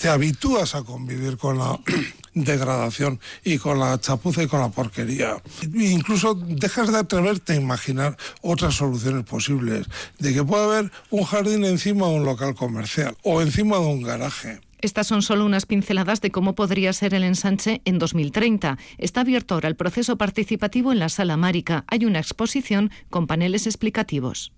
Te 0.00 0.08
habitúas 0.08 0.74
a 0.74 0.82
convivir 0.82 1.36
con 1.36 1.58
la 1.58 1.78
degradación 2.34 3.20
y 3.44 3.58
con 3.58 3.78
la 3.78 4.00
chapuza 4.00 4.42
y 4.42 4.48
con 4.48 4.60
la 4.60 4.70
porquería. 4.70 5.40
Incluso 5.72 6.34
dejas 6.34 6.90
de 6.90 6.98
atreverte 6.98 7.52
a 7.52 7.56
imaginar 7.56 8.16
otras 8.40 8.74
soluciones 8.74 9.24
posibles, 9.24 9.86
de 10.18 10.34
que 10.34 10.42
puede 10.42 10.64
haber 10.64 10.92
un 11.10 11.24
jardín 11.24 11.64
encima 11.64 12.08
de 12.08 12.14
un 12.14 12.24
local 12.24 12.54
comercial 12.56 13.16
o 13.22 13.40
encima 13.42 13.76
de 13.76 13.86
un 13.86 14.02
garaje. 14.02 14.60
Estas 14.82 15.06
son 15.06 15.22
solo 15.22 15.46
unas 15.46 15.64
pinceladas 15.64 16.20
de 16.20 16.32
cómo 16.32 16.56
podría 16.56 16.92
ser 16.92 17.14
el 17.14 17.22
ensanche 17.22 17.82
en 17.84 18.00
2030. 18.00 18.78
Está 18.98 19.20
abierto 19.20 19.54
ahora 19.54 19.68
el 19.68 19.76
proceso 19.76 20.18
participativo 20.18 20.90
en 20.90 20.98
la 20.98 21.08
Sala 21.08 21.36
Márica. 21.36 21.84
Hay 21.86 22.04
una 22.04 22.18
exposición 22.18 22.90
con 23.08 23.28
paneles 23.28 23.68
explicativos. 23.68 24.52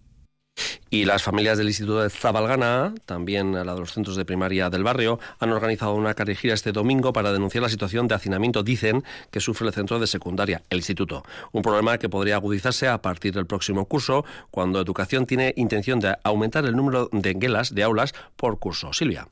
Y 0.89 1.05
las 1.05 1.23
familias 1.23 1.59
del 1.59 1.67
Instituto 1.67 2.01
de 2.01 2.09
Zabalgana, 2.09 2.95
también 3.05 3.53
la 3.53 3.75
de 3.75 3.81
los 3.81 3.93
centros 3.93 4.17
de 4.17 4.25
primaria 4.25 4.71
del 4.71 4.85
barrio, 4.85 5.19
han 5.41 5.51
organizado 5.51 5.95
una 5.95 6.15
carregira 6.15 6.55
este 6.55 6.73
domingo 6.73 7.13
para 7.13 7.33
denunciar 7.33 7.63
la 7.63 7.69
situación 7.69 8.09
de 8.09 8.15
hacinamiento, 8.15 8.63
dicen, 8.63 9.05
que 9.31 9.41
sufre 9.41 9.67
el 9.67 9.75
centro 9.75 9.99
de 9.99 10.07
secundaria, 10.07 10.63
el 10.71 10.79
instituto. 10.79 11.23
Un 11.53 11.63
problema 11.63 11.99
que 11.99 12.09
podría 12.09 12.37
agudizarse 12.37 12.89
a 12.89 13.03
partir 13.03 13.35
del 13.35 13.47
próximo 13.47 13.87
curso, 13.87 14.25
cuando 14.51 14.81
Educación 14.81 15.27
tiene 15.27 15.53
intención 15.57 16.01
de 16.01 16.17
aumentar 16.23 16.65
el 16.65 16.77
número 16.77 17.11
de 17.13 17.35
guelas, 17.35 17.75
de 17.75 17.83
aulas, 17.83 18.15
por 18.37 18.59
curso. 18.59 18.93
Silvia. 18.93 19.29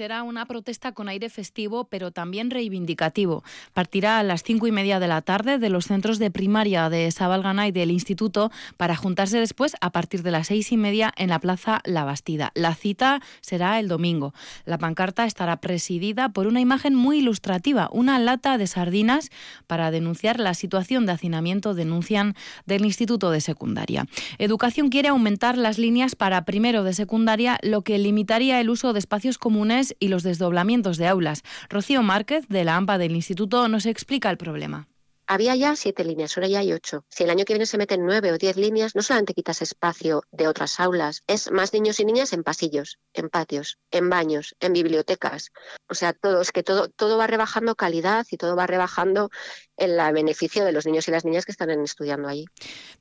Será 0.00 0.22
una 0.22 0.46
protesta 0.46 0.92
con 0.92 1.10
aire 1.10 1.28
festivo, 1.28 1.84
pero 1.84 2.10
también 2.10 2.48
reivindicativo. 2.48 3.44
Partirá 3.74 4.18
a 4.18 4.22
las 4.22 4.42
cinco 4.42 4.66
y 4.66 4.72
media 4.72 4.98
de 4.98 5.06
la 5.06 5.20
tarde 5.20 5.58
de 5.58 5.68
los 5.68 5.84
centros 5.84 6.18
de 6.18 6.30
primaria 6.30 6.88
de 6.88 7.10
Sabalgana 7.10 7.68
y 7.68 7.70
del 7.70 7.90
Instituto 7.90 8.50
para 8.78 8.96
juntarse 8.96 9.38
después 9.38 9.76
a 9.82 9.92
partir 9.92 10.22
de 10.22 10.30
las 10.30 10.46
seis 10.46 10.72
y 10.72 10.78
media 10.78 11.12
en 11.18 11.28
la 11.28 11.38
Plaza 11.38 11.82
La 11.84 12.04
Bastida. 12.04 12.50
La 12.54 12.74
cita 12.74 13.20
será 13.42 13.78
el 13.78 13.88
domingo. 13.88 14.32
La 14.64 14.78
pancarta 14.78 15.26
estará 15.26 15.58
presidida 15.58 16.30
por 16.30 16.46
una 16.46 16.62
imagen 16.62 16.94
muy 16.94 17.18
ilustrativa, 17.18 17.90
una 17.92 18.18
lata 18.18 18.56
de 18.56 18.68
sardinas 18.68 19.28
para 19.66 19.90
denunciar 19.90 20.40
la 20.40 20.54
situación 20.54 21.04
de 21.04 21.12
hacinamiento, 21.12 21.74
denuncian 21.74 22.36
del 22.64 22.86
Instituto 22.86 23.30
de 23.30 23.42
Secundaria. 23.42 24.06
Educación 24.38 24.88
quiere 24.88 25.08
aumentar 25.10 25.58
las 25.58 25.76
líneas 25.76 26.14
para 26.14 26.46
primero 26.46 26.84
de 26.84 26.94
secundaria, 26.94 27.58
lo 27.60 27.82
que 27.82 27.98
limitaría 27.98 28.62
el 28.62 28.70
uso 28.70 28.94
de 28.94 28.98
espacios 28.98 29.36
comunes 29.36 29.89
y 29.98 30.08
los 30.08 30.22
desdoblamientos 30.22 30.96
de 30.96 31.08
aulas. 31.08 31.42
Rocío 31.68 32.02
Márquez, 32.02 32.46
de 32.48 32.64
la 32.64 32.76
AMPA 32.76 32.98
del 32.98 33.16
Instituto, 33.16 33.68
nos 33.68 33.86
explica 33.86 34.30
el 34.30 34.36
problema. 34.36 34.88
Había 35.32 35.54
ya 35.54 35.76
siete 35.76 36.02
líneas, 36.02 36.36
ahora 36.36 36.48
ya 36.48 36.58
hay 36.58 36.72
ocho. 36.72 37.04
Si 37.08 37.22
el 37.22 37.30
año 37.30 37.44
que 37.44 37.52
viene 37.52 37.64
se 37.64 37.78
meten 37.78 38.04
nueve 38.04 38.32
o 38.32 38.36
diez 38.36 38.56
líneas, 38.56 38.96
no 38.96 39.02
solamente 39.02 39.32
quitas 39.32 39.62
espacio 39.62 40.24
de 40.32 40.48
otras 40.48 40.80
aulas, 40.80 41.22
es 41.28 41.52
más 41.52 41.72
niños 41.72 42.00
y 42.00 42.04
niñas 42.04 42.32
en 42.32 42.42
pasillos, 42.42 42.98
en 43.14 43.28
patios, 43.28 43.78
en 43.92 44.10
baños, 44.10 44.56
en 44.58 44.72
bibliotecas. 44.72 45.52
O 45.88 45.94
sea, 45.94 46.14
todo, 46.14 46.40
es 46.40 46.50
que 46.50 46.64
todo, 46.64 46.88
todo 46.88 47.16
va 47.16 47.28
rebajando 47.28 47.76
calidad 47.76 48.26
y 48.28 48.38
todo 48.38 48.56
va 48.56 48.66
rebajando 48.66 49.30
el 49.76 49.98
beneficio 50.12 50.64
de 50.64 50.72
los 50.72 50.84
niños 50.84 51.06
y 51.06 51.12
las 51.12 51.24
niñas 51.24 51.44
que 51.44 51.52
están 51.52 51.70
estudiando 51.70 52.26
allí. 52.26 52.46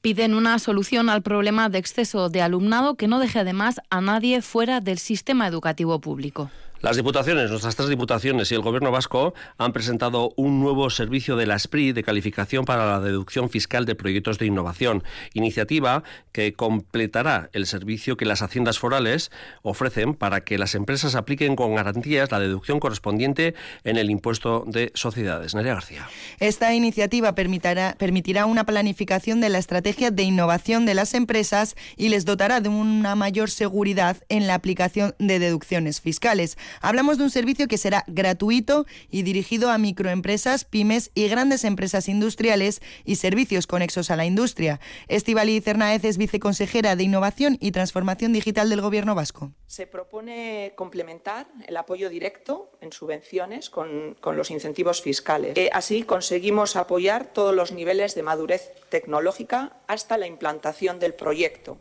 Piden 0.02 0.36
una 0.36 0.60
solución 0.60 1.10
al 1.10 1.24
problema 1.24 1.70
de 1.70 1.80
exceso 1.80 2.30
de 2.30 2.44
alumnado 2.44 2.94
que 2.94 3.08
no 3.08 3.18
deje 3.18 3.40
además 3.40 3.82
a 3.90 4.02
nadie 4.02 4.44
fuera 4.44 4.82
del 4.82 5.00
sistema 5.00 5.48
educativo 5.48 6.00
público. 6.00 6.52
Las 6.82 6.96
diputaciones, 6.96 7.50
nuestras 7.50 7.76
tres 7.76 7.90
diputaciones 7.90 8.50
y 8.54 8.56
el 8.56 8.62
Gobierno 8.62 8.90
vasco 8.90 9.34
han 9.58 9.74
presentado 9.74 10.32
un 10.38 10.62
nuevo 10.62 10.90
servicio 10.90 11.36
de 11.36 11.46
la 11.46 11.60
SPRI 11.60 11.92
de 11.92 12.04
calificación 12.04 12.64
para 12.64 12.86
la 12.86 13.02
deducción 13.02 13.50
fiscal 13.50 13.86
de 13.86 13.96
proyectos 13.96 14.40
de 14.40 14.46
innovación, 14.46 15.04
iniciativa 15.34 16.04
que 16.32 16.54
completará 16.54 17.50
el 17.52 17.66
servicio 17.66 18.16
que 18.16 18.24
las 18.24 18.42
haciendas 18.42 18.80
forales 18.80 19.30
ofrecen 19.62 20.14
para 20.14 20.46
que 20.46 20.58
las 20.58 20.74
empresas 20.74 21.16
apliquen 21.16 21.58
con 21.58 21.76
garantías 21.76 22.32
la 22.32 22.40
deducción 22.40 22.80
correspondiente 22.80 23.56
en 23.84 23.98
el 23.98 24.10
impuesto 24.10 24.64
de 24.66 24.94
sociedades. 24.96 25.56
Nerea 25.56 25.74
García. 25.74 26.08
Esta 26.40 26.74
iniciativa 26.74 27.36
permitirá, 27.36 27.98
permitirá 28.00 28.46
una 28.46 28.66
planificación 28.66 29.42
de 29.42 29.50
la 29.50 29.58
estrategia 29.58 30.12
de 30.12 30.24
innovación 30.24 30.86
de 30.86 30.94
las 30.94 31.14
empresas 31.14 31.76
y 31.98 32.08
les 32.08 32.24
dotará 32.24 32.62
de 32.62 32.70
una 32.70 33.16
mayor 33.16 33.50
seguridad 33.50 34.16
en 34.30 34.48
la 34.48 34.54
aplicación 34.54 35.14
de 35.20 35.40
deducciones 35.40 36.00
fiscales. 36.00 36.58
Hablamos 36.82 37.18
de 37.18 37.24
un 37.24 37.30
servicio 37.30 37.68
que 37.68 37.78
será 37.78 38.04
gratuito 38.08 38.86
y 39.10 39.24
dirigido 39.24 39.72
a 39.72 39.78
microempresas, 39.78 40.66
pymes 40.66 41.12
y 41.16 41.28
grandes 41.28 41.64
empresas 41.64 42.08
industriales 42.10 42.82
y 43.06 43.16
servicios 43.16 43.68
conexos 43.68 44.12
a 44.12 44.16
la 44.16 44.26
industria. 44.26 44.80
Estivali 45.08 45.62
Cernaez 45.62 46.04
es 46.04 46.18
viceconsejera 46.18 46.96
de 46.96 47.04
Innovación 47.04 47.58
y 47.60 47.72
Transformación 47.72 48.34
Digital 48.34 48.70
del 48.70 48.82
Gobierno 48.82 49.16
vasco. 49.16 49.52
Se 49.68 49.88
propone 49.88 50.74
complementar 50.76 51.48
el 51.68 51.78
apoyo 51.78 52.10
directo 52.10 52.72
en 52.82 52.92
subvenciones 52.92 53.70
con, 53.70 54.18
los 54.36 54.52
incentivos 54.52 55.02
fiscales. 55.02 55.58
Eh, 55.58 55.70
así 55.74 56.04
conseguimos 56.04 56.76
apoyar 56.76 57.34
todos 57.34 57.54
los 57.56 57.72
niveles 57.72 58.16
de 58.16 58.24
madurez 58.24 58.72
tecnológica 58.90 59.78
hasta 59.88 60.18
la 60.18 60.28
implantación 60.28 61.00
del 61.00 61.14
proyecto. 61.14 61.80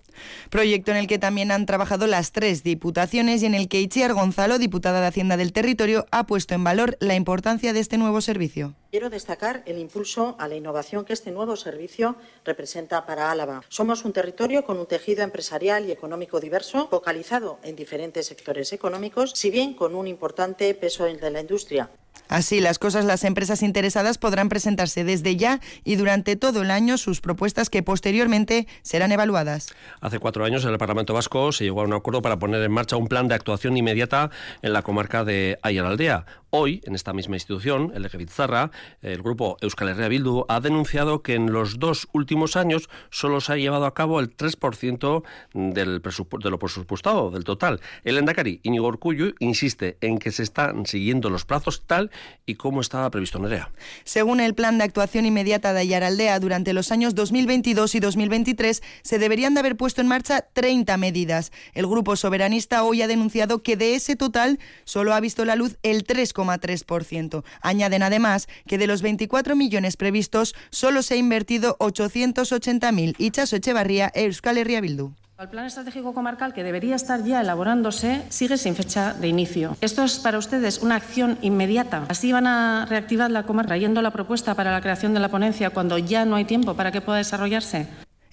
Proyecto 0.50 0.90
en 0.90 0.98
el 0.98 1.06
que 1.06 1.18
también 1.18 1.50
han 1.50 1.66
trabajado 1.66 2.06
las 2.06 2.32
tres 2.32 2.62
diputaciones 2.62 3.42
y 3.42 3.46
en 3.46 3.54
el 3.54 3.68
que 3.68 3.80
Itziar 3.80 4.14
Gonzalo, 4.14 4.58
diputado 4.58 4.77
diputada 4.78 5.00
de 5.00 5.08
Hacienda 5.08 5.36
del 5.36 5.52
Territorio, 5.52 6.06
ha 6.12 6.24
puesto 6.24 6.54
en 6.54 6.62
valor 6.62 6.96
la 7.00 7.16
importancia 7.16 7.72
de 7.72 7.80
este 7.80 7.98
nuevo 7.98 8.20
servicio. 8.20 8.74
Quiero 8.92 9.10
destacar 9.10 9.64
el 9.66 9.76
impulso 9.76 10.36
a 10.38 10.46
la 10.46 10.54
innovación 10.54 11.04
que 11.04 11.12
este 11.14 11.32
nuevo 11.32 11.56
servicio 11.56 12.14
representa 12.44 13.04
para 13.04 13.32
Álava. 13.32 13.64
Somos 13.68 14.04
un 14.04 14.12
territorio 14.12 14.64
con 14.64 14.78
un 14.78 14.86
tejido 14.86 15.24
empresarial 15.24 15.88
y 15.88 15.90
económico 15.90 16.38
diverso, 16.38 16.86
focalizado 16.88 17.58
en 17.64 17.74
diferentes 17.74 18.26
sectores 18.26 18.72
económicos, 18.72 19.32
si 19.34 19.50
bien 19.50 19.74
con 19.74 19.96
un 19.96 20.06
importante 20.06 20.72
peso 20.74 21.06
de 21.06 21.30
la 21.32 21.40
industria. 21.40 21.90
Así 22.28 22.60
las 22.60 22.78
cosas, 22.78 23.04
las 23.04 23.24
empresas 23.24 23.62
interesadas 23.62 24.18
podrán 24.18 24.48
presentarse 24.48 25.04
desde 25.04 25.36
ya 25.36 25.60
y 25.84 25.96
durante 25.96 26.36
todo 26.36 26.62
el 26.62 26.70
año 26.70 26.98
sus 26.98 27.20
propuestas 27.20 27.70
que 27.70 27.82
posteriormente 27.82 28.66
serán 28.82 29.12
evaluadas. 29.12 29.68
Hace 30.00 30.18
cuatro 30.18 30.44
años 30.44 30.64
en 30.64 30.70
el 30.70 30.78
Parlamento 30.78 31.14
Vasco 31.14 31.52
se 31.52 31.64
llegó 31.64 31.82
a 31.82 31.84
un 31.84 31.92
acuerdo 31.92 32.22
para 32.22 32.38
poner 32.38 32.62
en 32.62 32.72
marcha 32.72 32.96
un 32.96 33.08
plan 33.08 33.28
de 33.28 33.34
actuación 33.34 33.76
inmediata 33.76 34.30
en 34.62 34.72
la 34.72 34.82
comarca 34.82 35.24
de 35.24 35.58
Ayaraldea. 35.62 36.26
Hoy, 36.50 36.80
en 36.84 36.94
esta 36.94 37.12
misma 37.12 37.36
institución, 37.36 37.92
el 37.94 38.06
Egebitzarra, 38.06 38.70
el 39.02 39.20
grupo 39.20 39.58
Euskal 39.60 39.90
Herria 39.90 40.08
Bildu 40.08 40.46
ha 40.48 40.60
denunciado 40.60 41.22
que 41.22 41.34
en 41.34 41.52
los 41.52 41.78
dos 41.78 42.08
últimos 42.14 42.56
años 42.56 42.88
solo 43.10 43.42
se 43.42 43.52
ha 43.52 43.56
llevado 43.56 43.84
a 43.84 43.92
cabo 43.92 44.18
el 44.18 44.34
3% 44.34 45.22
del 45.52 46.00
de 46.00 46.50
lo 46.50 46.58
presupuestado, 46.58 47.30
del 47.30 47.44
total. 47.44 47.80
El 48.02 48.16
Endacari, 48.16 48.60
Íñigo 48.62 48.86
Urcuyu, 48.86 49.34
insiste 49.40 49.98
en 50.00 50.18
que 50.18 50.32
se 50.32 50.42
están 50.42 50.86
siguiendo 50.86 51.28
los 51.28 51.44
plazos 51.44 51.82
tal 51.86 52.10
y 52.46 52.54
como 52.54 52.80
estaba 52.80 53.10
previsto 53.10 53.36
en 53.36 53.44
Nerea. 53.44 53.70
Según 54.04 54.40
el 54.40 54.54
plan 54.54 54.78
de 54.78 54.84
actuación 54.84 55.26
inmediata 55.26 55.74
de 55.74 55.80
Ayaraldea, 55.80 56.40
durante 56.40 56.72
los 56.72 56.90
años 56.92 57.14
2022 57.14 57.94
y 57.94 58.00
2023 58.00 58.82
se 59.02 59.18
deberían 59.18 59.52
de 59.52 59.60
haber 59.60 59.76
puesto 59.76 60.00
en 60.00 60.08
marcha 60.08 60.46
30 60.54 60.96
medidas. 60.96 61.52
El 61.74 61.86
grupo 61.86 62.16
soberanista 62.16 62.84
hoy 62.84 63.02
ha 63.02 63.06
denunciado 63.06 63.62
que 63.62 63.76
de 63.76 63.94
ese 63.96 64.16
total 64.16 64.58
solo 64.84 65.12
ha 65.12 65.20
visto 65.20 65.44
la 65.44 65.54
luz 65.54 65.76
el 65.82 66.04
3,3%. 66.38 67.44
Añaden 67.60 68.02
además 68.02 68.48
que 68.66 68.78
de 68.78 68.86
los 68.86 69.02
24 69.02 69.56
millones 69.56 69.96
previstos 69.96 70.54
solo 70.70 71.02
se 71.02 71.14
ha 71.14 71.16
invertido 71.16 71.76
880.000. 71.78 73.14
Ichaso 73.18 73.56
Echevarría, 73.56 74.10
Euskal 74.14 74.58
Herria 74.58 74.80
Bildu. 74.80 75.12
El 75.38 75.48
plan 75.48 75.66
estratégico 75.66 76.14
comarcal 76.14 76.52
que 76.52 76.64
debería 76.64 76.96
estar 76.96 77.22
ya 77.22 77.40
elaborándose 77.40 78.22
sigue 78.28 78.56
sin 78.56 78.74
fecha 78.74 79.14
de 79.14 79.28
inicio. 79.28 79.76
Esto 79.80 80.02
es 80.02 80.18
para 80.18 80.36
ustedes 80.36 80.78
una 80.78 80.96
acción 80.96 81.38
inmediata. 81.42 82.06
Así 82.08 82.32
van 82.32 82.48
a 82.48 82.86
reactivar 82.86 83.30
la 83.30 83.44
comarca 83.44 83.68
trayendo 83.68 84.02
la 84.02 84.10
propuesta 84.10 84.56
para 84.56 84.72
la 84.72 84.80
creación 84.80 85.14
de 85.14 85.20
la 85.20 85.28
ponencia 85.28 85.70
cuando 85.70 85.96
ya 85.96 86.24
no 86.24 86.34
hay 86.34 86.44
tiempo 86.44 86.74
para 86.74 86.90
que 86.90 87.00
pueda 87.00 87.18
desarrollarse. 87.18 87.86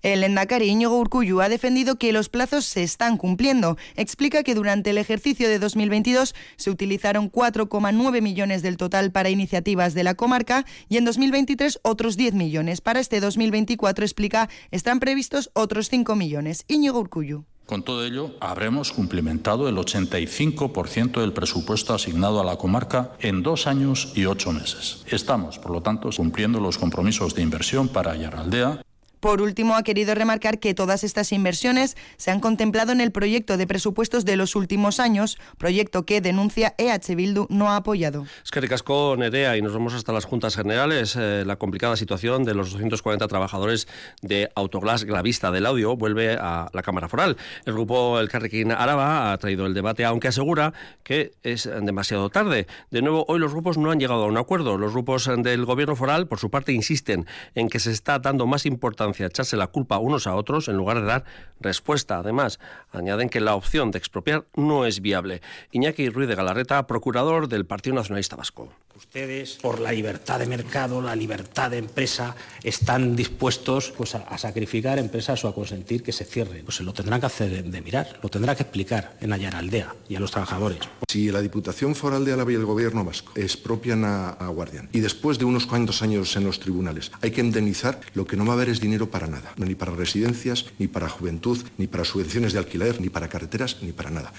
El 0.05 0.23
Endacari 0.23 0.67
Íñigo 0.67 0.99
Urcuyu 0.99 1.41
ha 1.41 1.49
defendido 1.49 1.95
que 1.95 2.13
los 2.13 2.29
plazos 2.29 2.65
se 2.65 2.83
están 2.83 3.17
cumpliendo. 3.17 3.75
Explica 3.95 4.43
que 4.43 4.53
durante 4.53 4.91
el 4.91 4.99
ejercicio 4.99 5.49
de 5.49 5.57
2022 5.57 6.35
se 6.57 6.69
utilizaron 6.69 7.31
4,9 7.31 8.21
millones 8.21 8.61
del 8.61 8.77
total 8.77 9.11
para 9.11 9.31
iniciativas 9.31 9.95
de 9.95 10.03
la 10.03 10.13
comarca 10.13 10.67
y 10.89 10.97
en 10.97 11.05
2023 11.05 11.79
otros 11.81 12.17
10 12.17 12.35
millones. 12.35 12.81
Para 12.81 12.99
este 12.99 13.19
2024, 13.19 14.05
explica, 14.05 14.47
están 14.69 14.99
previstos 14.99 15.49
otros 15.53 15.89
5 15.89 16.15
millones. 16.15 16.65
Íñigo 16.67 16.99
Urcuyu. 16.99 17.45
Con 17.65 17.81
todo 17.81 18.05
ello, 18.05 18.35
habremos 18.41 18.91
cumplimentado 18.91 19.67
el 19.67 19.75
85% 19.75 21.19
del 21.19 21.33
presupuesto 21.33 21.95
asignado 21.95 22.39
a 22.39 22.45
la 22.45 22.57
comarca 22.57 23.13
en 23.21 23.41
dos 23.41 23.65
años 23.65 24.13
y 24.13 24.25
ocho 24.25 24.51
meses. 24.51 25.03
Estamos, 25.07 25.57
por 25.57 25.71
lo 25.71 25.81
tanto, 25.81 26.11
cumpliendo 26.15 26.59
los 26.59 26.77
compromisos 26.77 27.33
de 27.33 27.41
inversión 27.41 27.87
para 27.87 28.15
Yaraldea 28.15 28.83
por 29.25 29.41
último, 29.41 29.75
ha 29.75 29.81
querido 29.81 30.13
remarcar 30.13 30.59
que 30.59 30.75
todas 30.75 31.03
estas 31.03 31.31
inversiones 31.31 31.97
se 32.15 32.29
han 32.29 32.39
contemplado 32.39 32.91
en 32.91 33.01
el 33.01 33.11
proyecto 33.11 33.57
de 33.57 33.65
presupuestos 33.65 34.23
de 34.23 34.35
los 34.35 34.55
últimos 34.55 34.99
años, 34.99 35.39
proyecto 35.57 36.05
que 36.05 36.21
denuncia 36.21 36.75
EH 36.77 37.15
Bildu 37.15 37.47
no 37.49 37.71
ha 37.71 37.77
apoyado. 37.77 38.27
Es 38.43 38.51
que 38.51 38.61
ricasco, 38.61 39.15
Nerea, 39.17 39.57
y 39.57 39.63
nos 39.63 39.73
vamos 39.73 39.95
hasta 39.95 40.13
las 40.13 40.25
juntas 40.25 40.55
generales. 40.55 41.15
Eh, 41.19 41.41
la 41.43 41.55
complicada 41.55 41.97
situación 41.97 42.43
de 42.43 42.53
los 42.53 42.71
240 42.73 43.27
trabajadores 43.27 43.87
de 44.21 44.51
Autoglass 44.53 45.05
Glavista 45.05 45.49
del 45.49 45.65
Audio 45.65 45.97
vuelve 45.97 46.37
a 46.39 46.69
la 46.71 46.83
Cámara 46.83 47.09
Foral. 47.09 47.35
El 47.65 47.73
grupo 47.73 48.19
El 48.19 48.29
Carrequín 48.29 48.71
Araba 48.71 49.33
ha 49.33 49.37
traído 49.39 49.65
el 49.65 49.73
debate, 49.73 50.05
aunque 50.05 50.27
asegura 50.27 50.71
que 51.01 51.31
es 51.41 51.67
demasiado 51.81 52.29
tarde. 52.29 52.67
De 52.91 53.01
nuevo, 53.01 53.25
hoy 53.27 53.39
los 53.39 53.53
grupos 53.53 53.79
no 53.79 53.89
han 53.89 53.99
llegado 53.99 54.25
a 54.25 54.27
un 54.27 54.37
acuerdo. 54.37 54.77
Los 54.77 54.91
grupos 54.91 55.27
del 55.35 55.65
Gobierno 55.65 55.95
Foral, 55.95 56.27
por 56.27 56.37
su 56.37 56.51
parte, 56.51 56.73
insisten 56.73 57.25
en 57.55 57.69
que 57.69 57.79
se 57.79 57.89
está 57.91 58.19
dando 58.19 58.45
más 58.45 58.67
importancia 58.67 59.14
echarse 59.23 59.57
la 59.57 59.67
culpa 59.67 59.97
unos 59.97 60.27
a 60.27 60.35
otros 60.35 60.67
en 60.67 60.77
lugar 60.77 60.99
de 60.99 61.07
dar 61.07 61.25
respuesta. 61.59 62.17
Además, 62.17 62.59
añaden 62.91 63.29
que 63.29 63.39
la 63.39 63.55
opción 63.55 63.91
de 63.91 63.97
expropiar 63.97 64.45
no 64.55 64.85
es 64.85 65.01
viable. 65.01 65.41
Iñaki 65.71 66.09
Ruiz 66.09 66.27
de 66.27 66.35
Galarreta, 66.35 66.85
procurador 66.87 67.47
del 67.47 67.65
Partido 67.65 67.95
Nacionalista 67.95 68.35
Vasco. 68.35 68.69
Ustedes, 68.95 69.57
por 69.61 69.81
la 69.81 69.91
libertad 69.91 70.39
de 70.39 70.45
mercado, 70.45 71.01
la 71.01 71.17
libertad 71.17 71.69
de 71.69 71.79
empresa, 71.79 72.33
están 72.63 73.17
dispuestos 73.17 73.93
pues, 73.97 74.15
a, 74.15 74.37
sacrificar 74.37 74.99
empresas 74.99 75.43
o 75.43 75.49
a 75.49 75.53
consentir 75.53 76.01
que 76.01 76.13
se 76.13 76.23
cierren. 76.23 76.63
Pues 76.63 76.77
se 76.77 76.83
lo 76.83 76.93
tendrán 76.93 77.19
que 77.19 77.25
hacer 77.25 77.63
de, 77.63 77.81
mirar, 77.81 78.17
lo 78.23 78.29
tendrá 78.29 78.55
que 78.55 78.63
explicar 78.63 79.17
en 79.19 79.33
Ayaraldea 79.33 79.93
y 80.07 80.15
a 80.15 80.21
los 80.21 80.31
trabajadores. 80.31 80.79
Si 81.09 81.29
la 81.29 81.41
Diputación 81.41 81.93
Foral 81.93 82.23
de 82.23 82.33
Álava 82.33 82.53
y 82.53 82.55
el 82.55 82.63
Gobierno 82.63 83.03
vasco 83.03 83.33
expropian 83.35 84.05
a, 84.05 84.29
a 84.29 84.47
Guardián 84.47 84.87
y 84.93 85.01
después 85.01 85.39
de 85.39 85.45
unos 85.45 85.65
cuantos 85.65 86.01
años 86.01 86.33
en 86.37 86.45
los 86.45 86.61
tribunales 86.61 87.11
hay 87.21 87.31
que 87.31 87.41
indemnizar, 87.41 87.99
lo 88.13 88.25
que 88.25 88.37
no 88.37 88.45
va 88.45 88.53
a 88.53 88.55
haber 88.55 88.69
es 88.69 88.79
dinero 88.79 88.94
para 89.03 89.27
nada, 89.27 89.53
ni 89.57 89.75
para 89.75 89.91
residencias, 89.93 90.65
ni 90.79 90.87
para 90.87 91.09
juventud, 91.09 91.57
ni 91.77 91.87
para 91.87 92.05
subvenciones 92.05 92.53
de 92.53 92.59
alquiler, 92.59 92.99
ni 93.01 93.09
para 93.09 93.27
carreteras, 93.27 93.77
ni 93.81 93.91
para 93.91 94.09
nada. 94.09 94.33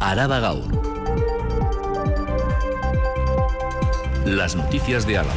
Araba 0.00 0.40
Gaur. 0.40 0.70
Las 4.24 4.54
noticias 4.54 5.06
de 5.06 5.18
Álava. 5.18 5.34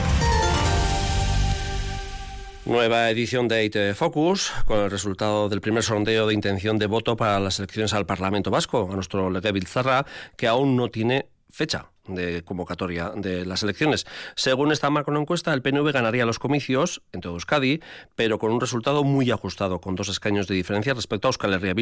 Nueva 2.65 3.09
edición 3.09 3.47
de 3.47 3.65
IT 3.65 3.95
Focus, 3.95 4.51
con 4.65 4.79
el 4.79 4.91
resultado 4.91 5.49
del 5.49 5.61
primer 5.61 5.83
sondeo 5.83 6.27
de 6.27 6.33
intención 6.33 6.77
de 6.77 6.85
voto 6.85 7.15
para 7.15 7.39
las 7.39 7.59
elecciones 7.59 7.93
al 7.93 8.05
Parlamento 8.05 8.51
Vasco, 8.51 8.89
a 8.91 8.95
nuestro 8.95 9.29
Legue 9.29 9.51
Bilzarra, 9.51 10.05
que 10.37 10.47
aún 10.47 10.75
no 10.75 10.89
tiene 10.89 11.27
fecha 11.49 11.90
de 12.07 12.43
convocatoria 12.43 13.11
de 13.15 13.45
las 13.45 13.63
elecciones. 13.63 14.05
Según 14.35 14.71
esta 14.71 14.89
macroencuesta, 14.89 15.53
el 15.53 15.61
PNV 15.61 15.91
ganaría 15.91 16.25
los 16.25 16.39
comicios 16.39 17.01
en 17.11 17.21
todo 17.21 17.33
Euskadi, 17.33 17.81
pero 18.15 18.39
con 18.39 18.51
un 18.51 18.59
resultado 18.59 19.03
muy 19.03 19.31
ajustado, 19.31 19.81
con 19.81 19.95
dos 19.95 20.09
escaños 20.09 20.47
de 20.47 20.55
diferencia 20.55 20.93
respecto 20.93 21.27
a 21.27 21.29
Euskal 21.29 21.53
Herria 21.53 21.75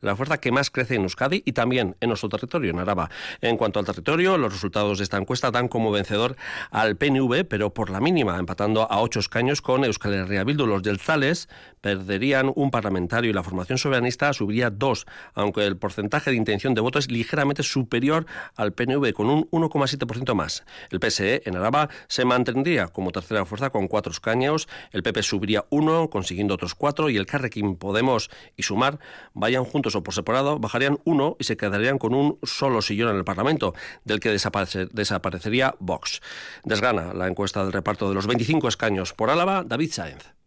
la 0.00 0.16
fuerza 0.16 0.38
que 0.38 0.52
más 0.52 0.70
crece 0.70 0.94
en 0.94 1.02
Euskadi 1.02 1.42
y 1.44 1.52
también 1.52 1.96
en 2.00 2.08
nuestro 2.08 2.28
territorio, 2.28 2.70
en 2.70 2.78
Araba. 2.78 3.10
En 3.40 3.56
cuanto 3.56 3.78
al 3.78 3.86
territorio, 3.86 4.38
los 4.38 4.52
resultados 4.52 4.98
de 4.98 5.04
esta 5.04 5.18
encuesta 5.18 5.50
dan 5.50 5.68
como 5.68 5.90
vencedor 5.90 6.36
al 6.70 6.96
PNV, 6.96 7.44
pero 7.48 7.74
por 7.74 7.90
la 7.90 8.00
mínima, 8.00 8.38
empatando 8.38 8.90
a 8.90 9.00
ocho 9.00 9.20
escaños 9.20 9.62
con 9.62 9.84
Euskal 9.84 10.14
Herria 10.14 10.44
Bildu. 10.44 10.66
Los 10.66 10.82
del 10.82 10.98
Zales 10.98 11.48
perderían 11.80 12.52
un 12.54 12.70
parlamentario 12.70 13.30
y 13.30 13.34
la 13.34 13.42
formación 13.42 13.78
soberanista 13.78 14.32
subiría 14.32 14.70
dos, 14.70 15.06
aunque 15.34 15.66
el 15.66 15.76
porcentaje 15.76 16.30
de 16.30 16.36
intención 16.36 16.74
de 16.74 16.80
voto 16.80 16.98
es 16.98 17.10
ligeramente 17.10 17.62
superior 17.62 18.26
al 18.56 18.72
PNV, 18.72 19.12
con 19.12 19.28
un 19.28 19.61
1,7% 19.62 20.34
más. 20.34 20.64
El 20.90 21.00
PSE 21.00 21.42
en 21.46 21.56
Araba 21.56 21.88
se 22.08 22.24
mantendría 22.24 22.88
como 22.88 23.12
tercera 23.12 23.44
fuerza 23.44 23.70
con 23.70 23.88
cuatro 23.88 24.12
escaños, 24.12 24.68
el 24.90 25.02
PP 25.02 25.22
subiría 25.22 25.64
uno, 25.70 26.10
consiguiendo 26.10 26.54
otros 26.54 26.74
cuatro, 26.74 27.08
y 27.08 27.16
el 27.16 27.26
Carrequín 27.26 27.76
Podemos 27.76 28.30
y 28.56 28.62
Sumar, 28.62 28.98
vayan 29.34 29.64
juntos 29.64 29.94
o 29.94 30.02
por 30.02 30.14
separado, 30.14 30.58
bajarían 30.58 30.98
uno 31.04 31.36
y 31.38 31.44
se 31.44 31.56
quedarían 31.56 31.98
con 31.98 32.14
un 32.14 32.38
solo 32.42 32.82
sillón 32.82 33.10
en 33.10 33.16
el 33.16 33.24
Parlamento, 33.24 33.74
del 34.04 34.20
que 34.20 34.30
desaparecería 34.30 35.74
Vox. 35.78 36.20
Desgana 36.64 37.14
la 37.14 37.28
encuesta 37.28 37.62
del 37.62 37.72
reparto 37.72 38.08
de 38.08 38.14
los 38.14 38.26
25 38.26 38.68
escaños 38.68 39.12
por 39.12 39.30
Álava, 39.30 39.64
David 39.64 39.92
Sáenz. 39.92 40.41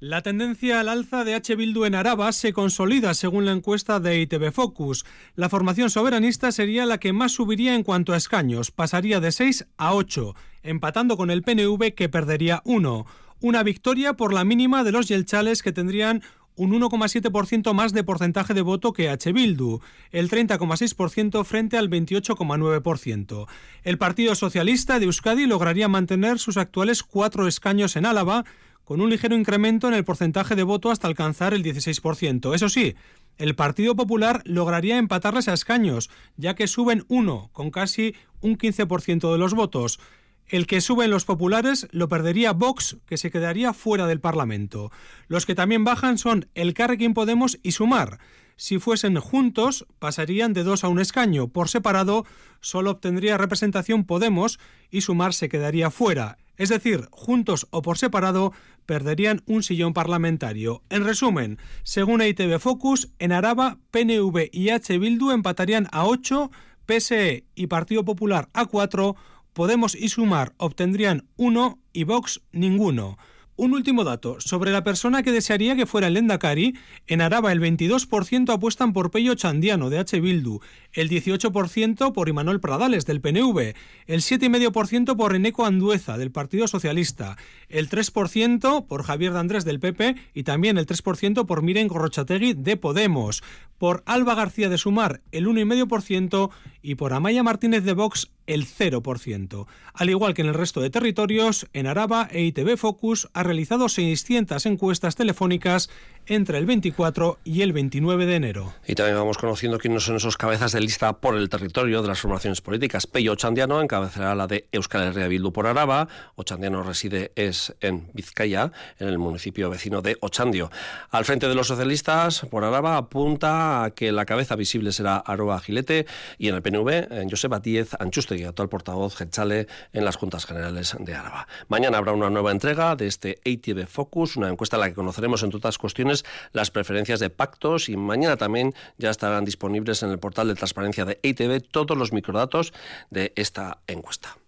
La 0.00 0.22
tendencia 0.22 0.80
al 0.80 0.88
alza 0.88 1.24
de 1.24 1.34
H. 1.34 1.54
Bildu 1.56 1.84
en 1.84 1.94
Araba 1.94 2.32
se 2.32 2.54
consolida 2.54 3.12
según 3.12 3.44
la 3.44 3.52
encuesta 3.52 4.00
de 4.00 4.18
ITV 4.22 4.50
Focus. 4.50 5.04
La 5.34 5.50
formación 5.50 5.90
soberanista 5.90 6.52
sería 6.52 6.86
la 6.86 6.96
que 6.96 7.12
más 7.12 7.32
subiría 7.32 7.74
en 7.74 7.82
cuanto 7.82 8.14
a 8.14 8.16
escaños, 8.16 8.70
pasaría 8.70 9.20
de 9.20 9.30
6 9.30 9.66
a 9.76 9.92
8, 9.92 10.34
empatando 10.62 11.18
con 11.18 11.30
el 11.30 11.42
PNV 11.42 11.92
que 11.94 12.08
perdería 12.08 12.62
1. 12.64 13.04
Una 13.42 13.62
victoria 13.62 14.14
por 14.14 14.32
la 14.32 14.42
mínima 14.42 14.84
de 14.84 14.92
los 14.92 15.06
Yelchales 15.06 15.62
que 15.62 15.70
tendrían 15.70 16.22
un 16.56 16.72
1,7% 16.72 17.74
más 17.74 17.92
de 17.92 18.02
porcentaje 18.02 18.54
de 18.54 18.62
voto 18.62 18.94
que 18.94 19.10
H. 19.10 19.32
Bildu, 19.32 19.80
el 20.12 20.30
30,6% 20.30 21.44
frente 21.44 21.76
al 21.76 21.90
28,9%. 21.90 23.46
El 23.82 23.98
Partido 23.98 24.34
Socialista 24.34 24.98
de 24.98 25.04
Euskadi 25.04 25.44
lograría 25.46 25.88
mantener 25.88 26.38
sus 26.38 26.56
actuales 26.56 27.02
cuatro 27.02 27.46
escaños 27.46 27.96
en 27.96 28.06
Álava, 28.06 28.46
con 28.90 29.00
un 29.00 29.08
ligero 29.08 29.36
incremento 29.36 29.86
en 29.86 29.94
el 29.94 30.02
porcentaje 30.02 30.56
de 30.56 30.64
voto 30.64 30.90
hasta 30.90 31.06
alcanzar 31.06 31.54
el 31.54 31.62
16%. 31.62 32.52
Eso 32.56 32.68
sí, 32.68 32.96
el 33.38 33.54
Partido 33.54 33.94
Popular 33.94 34.42
lograría 34.44 34.98
empatarles 34.98 35.46
a 35.46 35.52
escaños, 35.52 36.10
ya 36.36 36.56
que 36.56 36.66
suben 36.66 37.04
uno, 37.06 37.50
con 37.52 37.70
casi 37.70 38.16
un 38.40 38.58
15% 38.58 39.30
de 39.30 39.38
los 39.38 39.54
votos. 39.54 40.00
El 40.48 40.66
que 40.66 40.80
suben 40.80 41.12
los 41.12 41.24
populares 41.24 41.86
lo 41.92 42.08
perdería 42.08 42.52
Vox, 42.52 42.96
que 43.06 43.16
se 43.16 43.30
quedaría 43.30 43.74
fuera 43.74 44.08
del 44.08 44.18
Parlamento. 44.18 44.90
Los 45.28 45.46
que 45.46 45.54
también 45.54 45.84
bajan 45.84 46.18
son 46.18 46.48
el 46.56 46.74
Carrequín 46.74 47.14
Podemos 47.14 47.60
y 47.62 47.70
Sumar. 47.70 48.18
Si 48.60 48.78
fuesen 48.78 49.16
juntos, 49.16 49.86
pasarían 49.98 50.52
de 50.52 50.64
dos 50.64 50.84
a 50.84 50.88
un 50.88 51.00
escaño. 51.00 51.48
Por 51.48 51.70
separado, 51.70 52.26
solo 52.60 52.90
obtendría 52.90 53.38
representación 53.38 54.04
Podemos 54.04 54.60
y 54.90 55.00
Sumar 55.00 55.32
se 55.32 55.48
quedaría 55.48 55.90
fuera. 55.90 56.36
Es 56.58 56.68
decir, 56.68 57.08
juntos 57.10 57.68
o 57.70 57.80
por 57.80 57.96
separado, 57.96 58.52
perderían 58.84 59.40
un 59.46 59.62
sillón 59.62 59.94
parlamentario. 59.94 60.82
En 60.90 61.04
resumen, 61.04 61.56
según 61.84 62.20
ITV 62.20 62.58
Focus, 62.58 63.08
en 63.18 63.32
Araba, 63.32 63.78
PNV 63.92 64.50
y 64.52 64.68
H. 64.68 64.98
Bildu 64.98 65.30
empatarían 65.30 65.88
a 65.90 66.04
8, 66.04 66.50
PSE 66.84 67.46
y 67.54 67.68
Partido 67.68 68.04
Popular 68.04 68.50
a 68.52 68.66
4, 68.66 69.16
Podemos 69.54 69.94
y 69.94 70.10
Sumar 70.10 70.52
obtendrían 70.58 71.26
1 71.36 71.78
y 71.94 72.04
Vox 72.04 72.42
ninguno. 72.52 73.16
Un 73.60 73.74
último 73.74 74.04
dato. 74.04 74.40
Sobre 74.40 74.72
la 74.72 74.84
persona 74.84 75.22
que 75.22 75.32
desearía 75.32 75.76
que 75.76 75.84
fuera 75.84 76.06
el 76.06 76.14
Lendakari, 76.14 76.78
en 77.06 77.20
Araba 77.20 77.52
el 77.52 77.60
22% 77.60 78.54
apuestan 78.54 78.94
por 78.94 79.10
Pello 79.10 79.34
Chandiano, 79.34 79.90
de 79.90 79.98
H. 79.98 80.18
Bildu, 80.18 80.60
el 80.94 81.10
18% 81.10 82.14
por 82.14 82.30
Imanol 82.30 82.60
Pradales, 82.60 83.04
del 83.04 83.20
PNV, 83.20 83.74
el 84.06 84.22
7,5% 84.22 85.14
por 85.14 85.36
Eneco 85.36 85.66
Andueza, 85.66 86.16
del 86.16 86.30
Partido 86.30 86.68
Socialista, 86.68 87.36
el 87.68 87.90
3% 87.90 88.86
por 88.86 89.02
Javier 89.02 89.36
Andrés, 89.36 89.66
del 89.66 89.78
PP, 89.78 90.16
y 90.32 90.44
también 90.44 90.78
el 90.78 90.86
3% 90.86 91.44
por 91.44 91.60
Miren 91.60 91.88
Gorrochategui, 91.88 92.54
de 92.54 92.78
Podemos, 92.78 93.42
por 93.76 94.02
Alba 94.06 94.34
García 94.34 94.70
de 94.70 94.78
Sumar, 94.78 95.20
el 95.32 95.46
1,5%, 95.46 96.50
y 96.82 96.94
por 96.94 97.12
Amaya 97.12 97.42
Martínez 97.42 97.84
de 97.84 97.92
Vox, 97.92 98.30
el 98.46 98.66
0%. 98.66 99.66
Al 99.94 100.10
igual 100.10 100.34
que 100.34 100.42
en 100.42 100.48
el 100.48 100.54
resto 100.54 100.80
de 100.80 100.90
territorios, 100.90 101.66
en 101.72 101.86
Araba, 101.86 102.28
EITB 102.30 102.76
Focus 102.76 103.28
ha 103.32 103.42
realizado 103.42 103.88
600 103.88 104.64
encuestas 104.66 105.16
telefónicas 105.16 105.90
entre 106.26 106.58
el 106.58 106.66
24 106.66 107.38
y 107.44 107.62
el 107.62 107.72
29 107.72 108.26
de 108.26 108.34
enero. 108.36 108.74
Y 108.86 108.94
también 108.94 109.16
vamos 109.16 109.38
conociendo 109.38 109.78
quiénes 109.78 110.04
son 110.04 110.16
esos 110.16 110.36
cabezas 110.36 110.72
de 110.72 110.80
lista 110.80 111.12
por 111.14 111.36
el 111.36 111.48
territorio 111.48 112.02
de 112.02 112.08
las 112.08 112.20
formaciones 112.20 112.60
políticas. 112.60 113.06
Pello 113.06 113.32
Ochandiano 113.32 113.80
encabezará 113.80 114.34
la 114.34 114.46
de 114.46 114.66
Euskal 114.72 115.02
Herria 115.08 115.28
Bildu 115.28 115.52
por 115.52 115.66
Araba. 115.66 116.08
Ochandiano 116.36 116.82
reside 116.82 117.32
es 117.34 117.74
en 117.80 118.08
Vizcaya, 118.12 118.72
en 118.98 119.08
el 119.08 119.18
municipio 119.18 119.70
vecino 119.70 120.02
de 120.02 120.16
Ochandio. 120.20 120.70
Al 121.10 121.24
frente 121.24 121.48
de 121.48 121.54
los 121.54 121.66
socialistas, 121.66 122.46
por 122.50 122.64
Araba, 122.64 122.96
apunta 122.96 123.84
a 123.84 123.90
que 123.90 124.12
la 124.12 124.24
cabeza 124.24 124.56
visible 124.56 124.92
será 124.92 125.16
Aroa 125.16 125.60
Gilete 125.60 126.06
y 126.38 126.48
en 126.48 126.54
el 126.54 126.62
PNV, 126.62 127.12
en 127.12 127.30
Joseba 127.30 127.60
Díez 127.60 127.94
Anchustegui, 127.98 128.44
actual 128.44 128.68
portavoz 128.68 129.16
Gechale 129.16 129.66
en 129.92 130.04
las 130.04 130.16
Juntas 130.16 130.46
Generales 130.46 130.96
de 130.98 131.14
Araba. 131.14 131.46
Mañana 131.68 131.98
habrá 131.98 132.12
una 132.12 132.30
nueva 132.30 132.52
entrega 132.52 132.96
de 132.96 133.06
este 133.06 133.40
ATV 133.44 133.86
Focus, 133.86 134.36
una 134.36 134.48
encuesta 134.48 134.76
en 134.76 134.80
la 134.80 134.88
que 134.88 134.94
conoceremos, 134.94 135.42
entre 135.42 135.58
otras 135.58 135.78
cuestiones, 135.78 136.09
las 136.52 136.70
preferencias 136.70 137.20
de 137.20 137.30
pactos 137.30 137.88
y 137.88 137.96
mañana 137.96 138.36
también 138.36 138.74
ya 138.98 139.10
estarán 139.10 139.44
disponibles 139.44 140.02
en 140.02 140.10
el 140.10 140.18
portal 140.18 140.48
de 140.48 140.54
transparencia 140.54 141.04
de 141.04 141.18
ATV 141.24 141.62
todos 141.70 141.96
los 141.96 142.12
microdatos 142.12 142.72
de 143.10 143.32
esta 143.36 143.78
encuesta. 143.86 144.39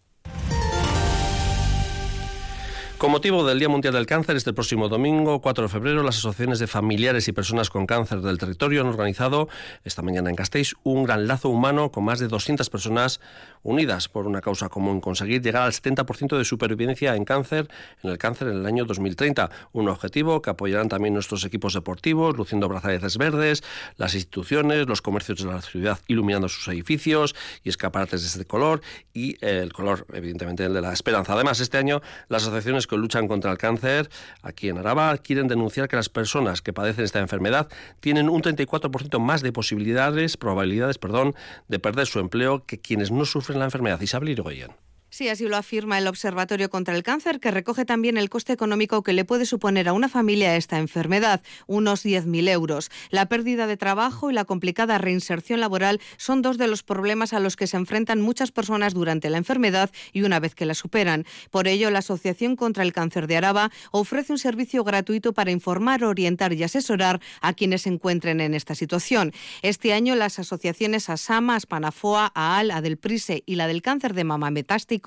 Con 3.02 3.10
motivo 3.10 3.44
del 3.44 3.58
Día 3.58 3.68
Mundial 3.68 3.94
del 3.94 4.06
Cáncer, 4.06 4.36
este 4.36 4.52
próximo 4.52 4.88
domingo, 4.88 5.40
4 5.40 5.64
de 5.64 5.68
febrero, 5.68 6.04
las 6.04 6.18
asociaciones 6.18 6.60
de 6.60 6.68
familiares 6.68 7.26
y 7.26 7.32
personas 7.32 7.68
con 7.68 7.84
cáncer 7.84 8.20
del 8.20 8.38
territorio 8.38 8.80
han 8.80 8.86
organizado 8.86 9.48
esta 9.82 10.02
mañana 10.02 10.30
en 10.30 10.36
Gasteiz 10.36 10.74
un 10.84 11.02
gran 11.02 11.26
lazo 11.26 11.48
humano 11.48 11.90
con 11.90 12.04
más 12.04 12.20
de 12.20 12.28
200 12.28 12.70
personas 12.70 13.20
unidas 13.64 14.08
por 14.08 14.28
una 14.28 14.40
causa 14.40 14.68
común, 14.68 15.00
conseguir 15.00 15.42
llegar 15.42 15.64
al 15.64 15.72
70% 15.72 16.38
de 16.38 16.44
supervivencia 16.44 17.16
en 17.16 17.24
cáncer, 17.24 17.66
en 18.04 18.10
el 18.10 18.18
cáncer 18.18 18.46
en 18.46 18.58
el 18.58 18.66
año 18.66 18.84
2030. 18.84 19.50
Un 19.72 19.88
objetivo 19.88 20.40
que 20.40 20.50
apoyarán 20.50 20.88
también 20.88 21.12
nuestros 21.12 21.44
equipos 21.44 21.74
deportivos, 21.74 22.36
luciendo 22.36 22.68
brazaletes 22.68 23.18
verdes, 23.18 23.64
las 23.96 24.14
instituciones, 24.14 24.86
los 24.86 25.02
comercios 25.02 25.42
de 25.42 25.46
la 25.46 25.60
ciudad 25.60 25.98
iluminando 26.06 26.48
sus 26.48 26.68
edificios 26.68 27.34
y 27.64 27.68
escaparates 27.68 28.22
de 28.22 28.28
este 28.28 28.44
color 28.44 28.80
y 29.12 29.44
el 29.44 29.72
color, 29.72 30.06
evidentemente, 30.12 30.64
el 30.64 30.72
de 30.72 30.82
la 30.82 30.92
esperanza. 30.92 31.32
Además, 31.32 31.58
este 31.58 31.78
año 31.78 32.00
las 32.28 32.44
asociaciones 32.44 32.86
luchan 32.96 33.28
contra 33.28 33.50
el 33.50 33.58
cáncer 33.58 34.10
aquí 34.42 34.68
en 34.68 34.78
Araba 34.78 35.16
quieren 35.18 35.48
denunciar 35.48 35.88
que 35.88 35.96
las 35.96 36.08
personas 36.08 36.62
que 36.62 36.72
padecen 36.72 37.04
esta 37.04 37.20
enfermedad 37.20 37.68
tienen 38.00 38.28
un 38.28 38.42
34% 38.42 39.18
más 39.18 39.42
de 39.42 39.52
posibilidades, 39.52 40.36
probabilidades, 40.36 40.98
perdón, 40.98 41.34
de 41.68 41.78
perder 41.78 42.06
su 42.06 42.20
empleo 42.20 42.64
que 42.66 42.80
quienes 42.80 43.10
no 43.10 43.24
sufren 43.24 43.58
la 43.58 43.64
enfermedad. 43.66 44.00
Isabel 44.00 44.30
Irigoyen. 44.30 44.70
Sí, 45.14 45.28
así 45.28 45.46
lo 45.46 45.58
afirma 45.58 45.98
el 45.98 46.06
Observatorio 46.06 46.70
contra 46.70 46.96
el 46.96 47.02
Cáncer, 47.02 47.38
que 47.38 47.50
recoge 47.50 47.84
también 47.84 48.16
el 48.16 48.30
coste 48.30 48.54
económico 48.54 49.02
que 49.02 49.12
le 49.12 49.26
puede 49.26 49.44
suponer 49.44 49.86
a 49.86 49.92
una 49.92 50.08
familia 50.08 50.56
esta 50.56 50.78
enfermedad, 50.78 51.42
unos 51.66 52.02
10.000 52.02 52.48
euros. 52.48 52.90
La 53.10 53.26
pérdida 53.26 53.66
de 53.66 53.76
trabajo 53.76 54.30
y 54.30 54.32
la 54.32 54.46
complicada 54.46 54.96
reinserción 54.96 55.60
laboral 55.60 56.00
son 56.16 56.40
dos 56.40 56.56
de 56.56 56.66
los 56.66 56.82
problemas 56.82 57.34
a 57.34 57.40
los 57.40 57.56
que 57.56 57.66
se 57.66 57.76
enfrentan 57.76 58.22
muchas 58.22 58.52
personas 58.52 58.94
durante 58.94 59.28
la 59.28 59.36
enfermedad 59.36 59.90
y 60.14 60.22
una 60.22 60.40
vez 60.40 60.54
que 60.54 60.64
la 60.64 60.72
superan. 60.72 61.26
Por 61.50 61.68
ello, 61.68 61.90
la 61.90 61.98
Asociación 61.98 62.56
contra 62.56 62.82
el 62.82 62.94
Cáncer 62.94 63.26
de 63.26 63.36
Araba 63.36 63.70
ofrece 63.90 64.32
un 64.32 64.38
servicio 64.38 64.82
gratuito 64.82 65.34
para 65.34 65.50
informar, 65.50 66.04
orientar 66.04 66.54
y 66.54 66.62
asesorar 66.62 67.20
a 67.42 67.52
quienes 67.52 67.82
se 67.82 67.90
encuentren 67.90 68.40
en 68.40 68.54
esta 68.54 68.74
situación. 68.74 69.34
Este 69.60 69.92
año, 69.92 70.14
las 70.14 70.38
asociaciones 70.38 71.10
ASAMA, 71.10 71.56
Aspanafoa, 71.56 72.32
AAL, 72.34 72.70
Adelprise 72.70 73.42
y 73.44 73.56
la 73.56 73.66
del 73.66 73.82
cáncer 73.82 74.14
de 74.14 74.24
mama 74.24 74.50
metástico 74.50 75.01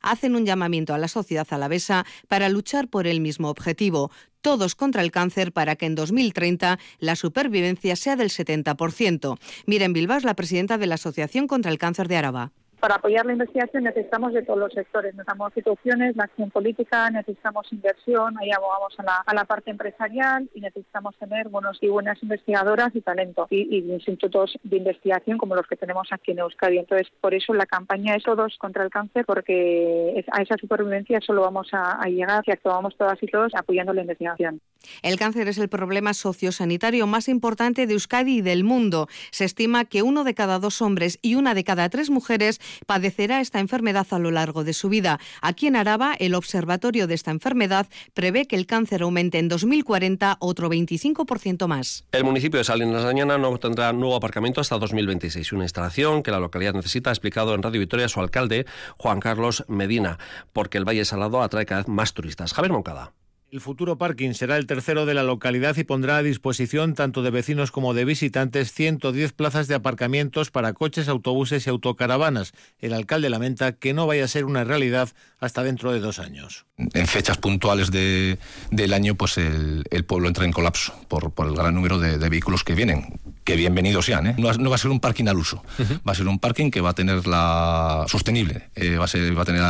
hacen 0.00 0.36
un 0.36 0.46
llamamiento 0.46 0.94
a 0.94 0.98
la 0.98 1.08
sociedad 1.08 1.46
alavesa 1.50 2.04
para 2.28 2.48
luchar 2.48 2.88
por 2.88 3.06
el 3.06 3.20
mismo 3.20 3.48
objetivo, 3.48 4.10
todos 4.40 4.74
contra 4.74 5.02
el 5.02 5.10
cáncer 5.10 5.52
para 5.52 5.76
que 5.76 5.86
en 5.86 5.94
2030 5.94 6.78
la 6.98 7.16
supervivencia 7.16 7.96
sea 7.96 8.16
del 8.16 8.30
70%. 8.30 9.38
Miren 9.66 9.92
Bilbao 9.92 10.20
la 10.20 10.34
presidenta 10.34 10.78
de 10.78 10.86
la 10.86 10.94
Asociación 10.94 11.46
contra 11.46 11.70
el 11.70 11.78
Cáncer 11.78 12.08
de 12.08 12.16
Araba 12.16 12.52
para 12.80 12.96
apoyar 12.96 13.26
la 13.26 13.32
investigación 13.32 13.84
necesitamos 13.84 14.32
de 14.32 14.42
todos 14.42 14.58
los 14.58 14.72
sectores, 14.72 15.14
necesitamos 15.14 15.48
instituciones, 15.56 16.16
la 16.16 16.24
acción 16.24 16.50
política, 16.50 17.10
necesitamos 17.10 17.72
inversión, 17.72 18.36
ahí 18.38 18.50
abogamos 18.50 18.94
a 18.98 19.02
la, 19.02 19.16
a 19.26 19.34
la 19.34 19.44
parte 19.44 19.70
empresarial 19.70 20.48
y 20.54 20.60
necesitamos 20.60 21.16
tener 21.16 21.48
buenos 21.48 21.78
y 21.80 21.88
buenas 21.88 22.22
investigadoras 22.22 22.94
y 22.94 23.00
talento 23.00 23.46
y, 23.50 23.76
institutos 23.96 24.58
de 24.62 24.76
investigación 24.76 25.38
como 25.38 25.54
los 25.54 25.66
que 25.66 25.76
tenemos 25.76 26.08
aquí 26.10 26.32
en 26.32 26.40
Euskadi. 26.40 26.78
Entonces, 26.78 27.08
por 27.20 27.34
eso 27.34 27.54
la 27.54 27.66
campaña 27.66 28.14
es 28.14 28.26
Todos 28.26 28.56
contra 28.58 28.82
el 28.82 28.90
cáncer, 28.90 29.24
porque 29.24 30.24
a 30.32 30.42
esa 30.42 30.56
supervivencia 30.56 31.20
solo 31.20 31.42
vamos 31.42 31.68
a, 31.72 31.92
a 31.92 32.06
llegar 32.08 32.44
si 32.44 32.50
actuamos 32.50 32.96
todas 32.96 33.22
y 33.22 33.26
todos 33.26 33.54
apoyando 33.54 33.92
la 33.92 34.00
investigación. 34.00 34.60
El 35.02 35.16
cáncer 35.16 35.48
es 35.48 35.58
el 35.58 35.68
problema 35.68 36.12
sociosanitario 36.12 37.06
más 37.06 37.28
importante 37.28 37.86
de 37.86 37.92
Euskadi 37.92 38.38
y 38.38 38.42
del 38.42 38.64
mundo. 38.64 39.08
Se 39.30 39.44
estima 39.44 39.84
que 39.84 40.02
uno 40.02 40.24
de 40.24 40.34
cada 40.34 40.58
dos 40.58 40.82
hombres 40.82 41.18
y 41.22 41.36
una 41.36 41.54
de 41.54 41.64
cada 41.64 41.88
tres 41.88 42.10
mujeres 42.10 42.60
padecerá 42.86 43.40
esta 43.40 43.60
enfermedad 43.60 44.06
a 44.10 44.18
lo 44.18 44.30
largo 44.30 44.64
de 44.64 44.72
su 44.72 44.88
vida. 44.88 45.18
Aquí 45.42 45.66
en 45.66 45.76
Araba, 45.76 46.14
el 46.18 46.34
observatorio 46.34 47.06
de 47.06 47.14
esta 47.14 47.30
enfermedad 47.30 47.86
prevé 48.14 48.46
que 48.46 48.56
el 48.56 48.66
cáncer 48.66 49.02
aumente 49.02 49.38
en 49.38 49.48
2040 49.48 50.36
otro 50.40 50.68
25% 50.70 51.66
más. 51.66 52.04
El 52.12 52.24
municipio 52.24 52.58
de 52.58 52.64
Salinas 52.64 53.02
de 53.02 53.10
Añana 53.10 53.38
no 53.38 53.56
tendrá 53.58 53.92
nuevo 53.92 54.16
aparcamiento 54.16 54.60
hasta 54.60 54.78
2026, 54.78 55.52
una 55.52 55.64
instalación 55.64 56.22
que 56.22 56.30
la 56.30 56.40
localidad 56.40 56.74
necesita, 56.74 57.10
ha 57.10 57.12
explicado 57.12 57.54
en 57.54 57.62
Radio 57.62 57.80
Victoria 57.80 58.08
su 58.08 58.20
alcalde, 58.20 58.66
Juan 58.96 59.20
Carlos 59.20 59.64
Medina, 59.68 60.18
porque 60.52 60.78
el 60.78 60.84
Valle 60.84 61.04
Salado 61.04 61.42
atrae 61.42 61.66
cada 61.66 61.82
vez 61.82 61.88
más 61.88 62.14
turistas. 62.14 62.52
Javier 62.52 62.72
Moncada. 62.72 63.12
El 63.56 63.62
futuro 63.62 63.96
parking 63.96 64.34
será 64.34 64.58
el 64.58 64.66
tercero 64.66 65.06
de 65.06 65.14
la 65.14 65.22
localidad 65.22 65.78
y 65.78 65.84
pondrá 65.84 66.18
a 66.18 66.22
disposición 66.22 66.92
tanto 66.92 67.22
de 67.22 67.30
vecinos 67.30 67.70
como 67.70 67.94
de 67.94 68.04
visitantes 68.04 68.70
110 68.70 69.32
plazas 69.32 69.66
de 69.66 69.74
aparcamientos 69.74 70.50
para 70.50 70.74
coches, 70.74 71.08
autobuses 71.08 71.66
y 71.66 71.70
autocaravanas. 71.70 72.52
El 72.80 72.92
alcalde 72.92 73.30
lamenta 73.30 73.72
que 73.72 73.94
no 73.94 74.06
vaya 74.06 74.26
a 74.26 74.28
ser 74.28 74.44
una 74.44 74.64
realidad 74.64 75.08
hasta 75.40 75.62
dentro 75.62 75.90
de 75.90 76.00
dos 76.00 76.18
años. 76.18 76.66
En 76.76 77.06
fechas 77.06 77.38
puntuales 77.38 77.90
de, 77.90 78.38
del 78.70 78.92
año, 78.92 79.14
pues 79.14 79.38
el, 79.38 79.84
pueblo 80.06 80.28
entra 80.28 80.44
en 80.44 80.52
colapso 80.52 80.92
por, 81.08 81.32
el 81.38 81.54
gran 81.54 81.74
número 81.74 81.98
de, 81.98 82.28
vehículos 82.28 82.62
que 82.62 82.74
vienen. 82.74 83.18
Que 83.44 83.56
bienvenidos 83.56 84.04
sean, 84.06 84.26
¿eh? 84.26 84.34
no, 84.36 84.68
va 84.68 84.74
a 84.74 84.78
ser 84.78 84.90
un 84.90 84.98
parking 84.98 85.28
al 85.28 85.36
uso, 85.36 85.62
va 86.06 86.12
a 86.12 86.14
ser 86.16 86.26
un 86.26 86.40
parking 86.40 86.70
que 86.70 86.80
va 86.80 86.90
a 86.90 86.94
tener 86.94 87.28
la 87.28 88.04
sostenible, 88.08 88.70
eh, 88.74 88.96
va 88.96 89.04
a 89.04 89.08
ser, 89.08 89.38
va 89.38 89.42
a 89.42 89.44
tener, 89.44 89.62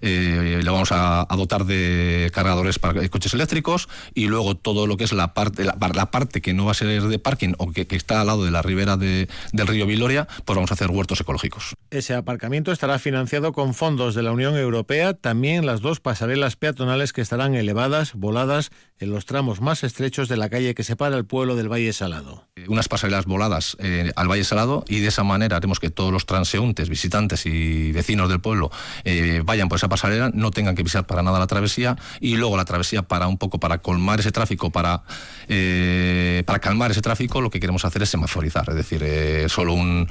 eh, 0.00 0.60
le 0.62 0.70
vamos 0.70 0.90
a, 0.90 1.28
dotar 1.36 1.64
de 1.64 2.28
cargadores 2.34 2.80
para 2.80 3.08
coches 3.08 3.29
eléctricos 3.34 3.88
y 4.14 4.26
luego 4.26 4.56
todo 4.56 4.86
lo 4.86 4.96
que 4.96 5.04
es 5.04 5.12
la 5.12 5.34
parte, 5.34 5.64
la, 5.64 6.10
parte 6.10 6.40
que 6.40 6.54
no 6.54 6.64
va 6.66 6.72
a 6.72 6.74
ser 6.74 7.02
de 7.02 7.18
parking 7.18 7.54
o 7.58 7.72
que, 7.72 7.86
está 7.90 8.20
al 8.20 8.28
lado 8.28 8.44
de 8.44 8.50
la 8.50 8.62
ribera 8.62 8.96
del 8.96 9.26
río 9.52 9.86
Viloria, 9.86 10.26
pues 10.44 10.54
vamos 10.56 10.70
a 10.70 10.74
hacer 10.74 10.90
huertos 10.90 11.20
ecológicos. 11.20 11.74
Ese 11.90 12.14
aparcamiento 12.14 12.72
estará 12.72 12.98
financiado 12.98 13.52
con 13.52 13.74
fondos 13.74 14.14
de 14.14 14.22
la 14.22 14.32
Unión 14.32 14.56
Europea, 14.56 15.14
también 15.14 15.66
las 15.66 15.80
dos 15.80 16.00
pasarelas 16.00 16.56
peatonales 16.56 17.12
que 17.12 17.20
estarán 17.20 17.54
elevadas, 17.54 18.14
voladas 18.14 18.70
en 19.00 19.10
los 19.10 19.24
tramos 19.24 19.60
más 19.60 19.82
estrechos 19.82 20.28
de 20.28 20.36
la 20.36 20.50
calle 20.50 20.74
que 20.74 20.84
separa 20.84 21.16
el 21.16 21.24
pueblo 21.24 21.56
del 21.56 21.72
Valle 21.72 21.92
Salado. 21.92 22.44
Unas 22.68 22.88
pasarelas 22.88 23.24
voladas 23.24 23.76
eh, 23.80 24.12
al 24.14 24.30
Valle 24.30 24.44
Salado 24.44 24.84
y 24.86 25.00
de 25.00 25.08
esa 25.08 25.24
manera 25.24 25.56
haremos 25.56 25.80
que 25.80 25.90
todos 25.90 26.12
los 26.12 26.26
transeúntes, 26.26 26.90
visitantes 26.90 27.46
y 27.46 27.92
vecinos 27.92 28.28
del 28.28 28.40
pueblo 28.40 28.70
eh, 29.04 29.42
vayan 29.44 29.68
por 29.68 29.76
esa 29.76 29.88
pasarela, 29.88 30.30
no 30.34 30.50
tengan 30.50 30.76
que 30.76 30.84
pisar 30.84 31.06
para 31.06 31.22
nada 31.22 31.38
la 31.38 31.46
travesía 31.46 31.96
y 32.20 32.36
luego 32.36 32.58
la 32.58 32.66
travesía 32.66 33.02
para 33.02 33.26
un 33.26 33.38
poco 33.38 33.58
para 33.58 33.78
colmar 33.78 34.20
ese 34.20 34.32
tráfico, 34.32 34.70
para, 34.70 35.02
eh, 35.48 36.42
para 36.44 36.58
calmar 36.58 36.90
ese 36.90 37.00
tráfico, 37.00 37.40
lo 37.40 37.50
que 37.50 37.58
queremos 37.58 37.86
hacer 37.86 38.02
es 38.02 38.10
semaforizar, 38.10 38.68
es 38.68 38.76
decir, 38.76 39.48
solo 39.48 39.72
un, 39.72 40.08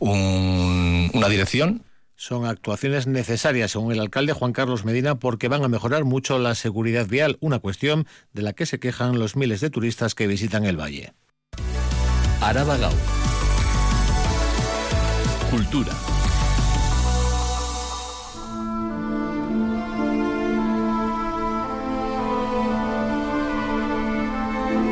una 0.00 1.28
dirección 1.28 1.82
son 2.20 2.44
actuaciones 2.44 3.06
necesarias, 3.06 3.70
según 3.70 3.92
el 3.92 3.98
alcalde 3.98 4.34
Juan 4.34 4.52
Carlos 4.52 4.84
Medina, 4.84 5.14
porque 5.14 5.48
van 5.48 5.64
a 5.64 5.68
mejorar 5.68 6.04
mucho 6.04 6.38
la 6.38 6.54
seguridad 6.54 7.06
vial, 7.08 7.38
una 7.40 7.60
cuestión 7.60 8.06
de 8.34 8.42
la 8.42 8.52
que 8.52 8.66
se 8.66 8.78
quejan 8.78 9.18
los 9.18 9.36
miles 9.36 9.62
de 9.62 9.70
turistas 9.70 10.14
que 10.14 10.26
visitan 10.26 10.66
el 10.66 10.78
valle. 10.78 11.14
Araba 12.42 12.76
Cultura. 15.50 15.94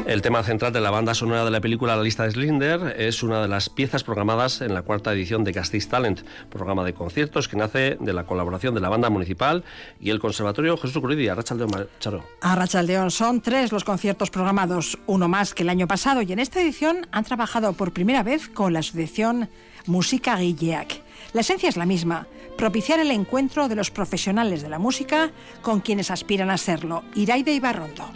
El 0.09 0.23
tema 0.23 0.43
central 0.43 0.73
de 0.73 0.81
la 0.81 0.89
banda 0.89 1.13
sonora 1.13 1.45
de 1.45 1.51
la 1.51 1.61
película 1.61 1.95
La 1.95 2.03
lista 2.03 2.23
de 2.23 2.31
Slinder 2.31 2.95
es 2.99 3.23
una 3.23 3.43
de 3.43 3.49
las 3.49 3.69
piezas 3.69 4.05
programadas 4.05 4.63
en 4.63 4.73
la 4.73 4.81
cuarta 4.81 5.13
edición 5.13 5.45
de 5.45 5.53
Castix 5.53 5.87
Talent, 5.87 6.23
programa 6.49 6.83
de 6.83 6.95
conciertos 6.95 7.47
que 7.47 7.59
nace 7.59 7.99
de 8.01 8.15
la 8.15 8.25
colaboración 8.25 8.73
de 8.73 8.81
la 8.81 8.89
banda 8.89 9.11
municipal 9.11 9.65
y 10.01 10.09
el 10.09 10.19
Conservatorio 10.19 10.79
Jesús 10.79 10.99
Curidi. 10.99 11.29
Arrachaldeón, 11.29 11.89
Charo. 12.01 12.25
Arrachaldeón, 12.41 13.11
son 13.11 13.43
tres 13.43 13.71
los 13.71 13.85
conciertos 13.85 14.31
programados, 14.31 14.99
uno 15.07 15.29
más 15.29 15.53
que 15.53 15.63
el 15.63 15.69
año 15.69 15.87
pasado, 15.87 16.23
y 16.23 16.33
en 16.33 16.39
esta 16.39 16.63
edición 16.63 17.07
han 17.13 17.25
trabajado 17.25 17.75
por 17.75 17.93
primera 17.93 18.23
vez 18.23 18.49
con 18.49 18.73
la 18.73 18.79
asociación 18.79 19.51
Música 19.85 20.37
Guilleac. 20.37 21.03
La 21.35 21.43
esencia 21.43 21.69
es 21.69 21.77
la 21.77 21.85
misma, 21.85 22.27
propiciar 22.57 22.99
el 22.99 23.11
encuentro 23.11 23.69
de 23.69 23.77
los 23.77 23.91
profesionales 23.91 24.63
de 24.63 24.71
la 24.71 24.79
música 24.79 25.33
con 25.61 25.81
quienes 25.81 26.11
aspiran 26.11 26.49
a 26.49 26.57
serlo. 26.57 27.05
Iraide 27.15 27.53
y 27.53 27.61
Barrondo. 27.61 28.11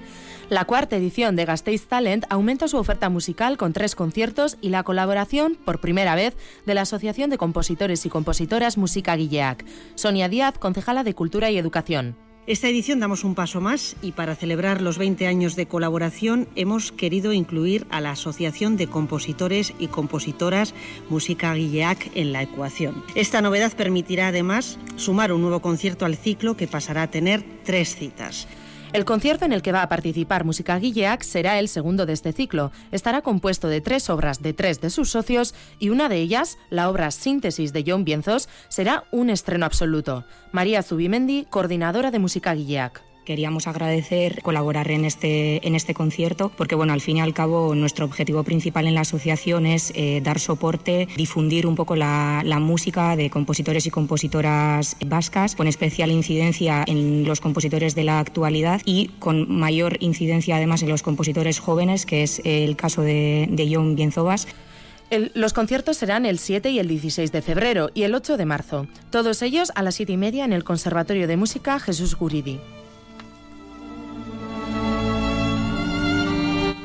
La 0.52 0.66
cuarta 0.66 0.98
edición 0.98 1.34
de 1.34 1.46
Gasteiz 1.46 1.86
Talent 1.86 2.26
aumenta 2.28 2.68
su 2.68 2.76
oferta 2.76 3.08
musical 3.08 3.56
con 3.56 3.72
tres 3.72 3.94
conciertos 3.94 4.58
y 4.60 4.68
la 4.68 4.82
colaboración, 4.82 5.56
por 5.64 5.80
primera 5.80 6.14
vez, 6.14 6.36
de 6.66 6.74
la 6.74 6.82
Asociación 6.82 7.30
de 7.30 7.38
Compositores 7.38 8.04
y 8.04 8.10
Compositoras 8.10 8.76
Música 8.76 9.16
Guilleac. 9.16 9.64
Sonia 9.94 10.28
Díaz, 10.28 10.58
concejala 10.58 11.04
de 11.04 11.14
Cultura 11.14 11.50
y 11.50 11.56
Educación. 11.56 12.16
Esta 12.46 12.68
edición 12.68 13.00
damos 13.00 13.24
un 13.24 13.34
paso 13.34 13.62
más 13.62 13.96
y 14.02 14.12
para 14.12 14.34
celebrar 14.34 14.82
los 14.82 14.98
20 14.98 15.26
años 15.26 15.56
de 15.56 15.68
colaboración 15.68 16.46
hemos 16.54 16.92
querido 16.92 17.32
incluir 17.32 17.86
a 17.88 18.02
la 18.02 18.10
Asociación 18.10 18.76
de 18.76 18.88
Compositores 18.88 19.72
y 19.78 19.86
Compositoras 19.86 20.74
Música 21.08 21.54
Guilleac 21.54 22.10
en 22.14 22.34
la 22.34 22.42
ecuación. 22.42 23.02
Esta 23.14 23.40
novedad 23.40 23.72
permitirá 23.72 24.28
además 24.28 24.78
sumar 24.96 25.32
un 25.32 25.40
nuevo 25.40 25.62
concierto 25.62 26.04
al 26.04 26.16
ciclo 26.16 26.58
que 26.58 26.68
pasará 26.68 27.04
a 27.04 27.10
tener 27.10 27.42
tres 27.64 27.96
citas. 27.96 28.46
El 28.92 29.06
concierto 29.06 29.46
en 29.46 29.54
el 29.54 29.62
que 29.62 29.72
va 29.72 29.80
a 29.80 29.88
participar 29.88 30.44
Música 30.44 30.78
Guilleac 30.78 31.22
será 31.22 31.58
el 31.58 31.68
segundo 31.68 32.04
de 32.04 32.12
este 32.12 32.34
ciclo. 32.34 32.72
Estará 32.90 33.22
compuesto 33.22 33.68
de 33.68 33.80
tres 33.80 34.10
obras 34.10 34.42
de 34.42 34.52
tres 34.52 34.82
de 34.82 34.90
sus 34.90 35.08
socios 35.08 35.54
y 35.78 35.88
una 35.88 36.10
de 36.10 36.16
ellas, 36.16 36.58
la 36.68 36.90
obra 36.90 37.10
Síntesis 37.10 37.72
de 37.72 37.84
John 37.86 38.04
Bienzos, 38.04 38.50
será 38.68 39.04
un 39.10 39.30
estreno 39.30 39.64
absoluto. 39.64 40.24
María 40.52 40.82
Zubimendi, 40.82 41.46
coordinadora 41.48 42.10
de 42.10 42.18
Música 42.18 42.52
Guilleac. 42.52 43.11
Queríamos 43.24 43.68
agradecer 43.68 44.42
colaborar 44.42 44.90
en 44.90 45.04
este, 45.04 45.64
en 45.66 45.76
este 45.76 45.94
concierto 45.94 46.50
porque, 46.56 46.74
bueno, 46.74 46.92
al 46.92 47.00
fin 47.00 47.18
y 47.18 47.20
al 47.20 47.32
cabo, 47.32 47.72
nuestro 47.76 48.04
objetivo 48.04 48.42
principal 48.42 48.88
en 48.88 48.96
la 48.96 49.02
asociación 49.02 49.64
es 49.64 49.92
eh, 49.94 50.20
dar 50.24 50.40
soporte, 50.40 51.06
difundir 51.16 51.68
un 51.68 51.76
poco 51.76 51.94
la, 51.94 52.42
música 52.58 53.14
de 53.14 53.30
compositores 53.30 53.86
y 53.86 53.90
compositoras 53.90 54.96
vascas, 55.06 55.54
con 55.54 55.68
especial 55.68 56.10
incidencia 56.10 56.84
en 56.86 57.24
los 57.24 57.40
compositores 57.40 57.94
de 57.94 58.04
la 58.04 58.18
actualidad 58.18 58.82
y 58.84 59.08
con 59.20 59.50
mayor 59.50 59.98
incidencia 60.00 60.56
además 60.56 60.82
en 60.82 60.88
los 60.88 61.02
compositores 61.02 61.60
jóvenes, 61.60 62.06
que 62.06 62.24
es 62.24 62.42
el 62.44 62.76
caso 62.76 63.02
de, 63.02 63.48
de 63.50 63.72
John 63.72 63.94
Bienzobas. 63.94 64.48
El, 65.10 65.30
los 65.34 65.52
conciertos 65.52 65.96
serán 65.96 66.26
el 66.26 66.38
7 66.38 66.70
y 66.70 66.78
el 66.80 66.88
16 66.88 67.30
de 67.30 67.42
febrero 67.42 67.90
y 67.94 68.02
el 68.02 68.14
8 68.14 68.36
de 68.36 68.46
marzo. 68.46 68.86
Todos 69.10 69.42
ellos 69.42 69.70
a 69.76 69.82
las 69.82 69.94
7 69.94 70.12
y 70.12 70.16
media 70.16 70.44
en 70.44 70.52
el 70.52 70.64
Conservatorio 70.64 71.28
de 71.28 71.36
Música 71.36 71.78
Jesús 71.78 72.16
Guridi. 72.16 72.58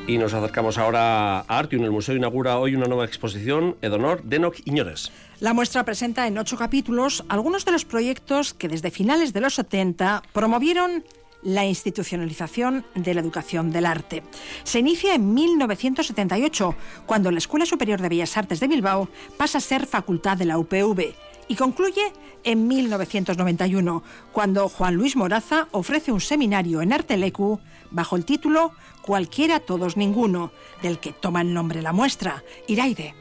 Y 0.08 0.16
nos 0.16 0.32
acercamos 0.32 0.78
ahora 0.78 1.40
a 1.40 1.58
Artium. 1.58 1.84
El 1.84 1.90
museo 1.90 2.16
inaugura 2.16 2.58
hoy 2.58 2.74
una 2.74 2.86
nueva 2.86 3.04
exposición, 3.04 3.76
Edonor 3.82 4.22
Denok 4.22 4.56
Iñores. 4.64 5.12
La 5.38 5.52
muestra 5.52 5.84
presenta 5.84 6.26
en 6.26 6.38
ocho 6.38 6.56
capítulos 6.56 7.26
algunos 7.28 7.66
de 7.66 7.72
los 7.72 7.84
proyectos 7.84 8.54
que 8.54 8.68
desde 8.68 8.90
finales 8.90 9.34
de 9.34 9.42
los 9.42 9.56
70 9.56 10.22
promovieron 10.32 11.04
la 11.42 11.66
institucionalización 11.66 12.86
de 12.94 13.12
la 13.12 13.20
educación 13.20 13.70
del 13.70 13.84
arte. 13.84 14.22
Se 14.64 14.78
inicia 14.78 15.14
en 15.14 15.34
1978, 15.34 16.74
cuando 17.04 17.30
la 17.30 17.36
Escuela 17.36 17.66
Superior 17.66 18.00
de 18.00 18.08
Bellas 18.08 18.38
Artes 18.38 18.60
de 18.60 18.68
Bilbao 18.68 19.10
pasa 19.36 19.58
a 19.58 19.60
ser 19.60 19.84
facultad 19.84 20.38
de 20.38 20.46
la 20.46 20.56
UPV 20.56 21.14
y 21.48 21.56
concluye 21.56 22.12
en 22.44 22.68
1991, 22.68 24.02
cuando 24.32 24.68
Juan 24.68 24.94
Luis 24.94 25.16
Moraza 25.16 25.68
ofrece 25.72 26.12
un 26.12 26.20
seminario 26.20 26.82
en 26.82 26.92
Artelecu 26.92 27.60
bajo 27.90 28.16
el 28.16 28.24
título 28.24 28.72
Cualquiera, 29.02 29.60
todos, 29.60 29.96
ninguno, 29.96 30.52
del 30.82 30.98
que 30.98 31.12
toma 31.12 31.40
el 31.40 31.54
nombre 31.54 31.80
la 31.80 31.92
muestra, 31.92 32.44
Iraide. 32.66 33.14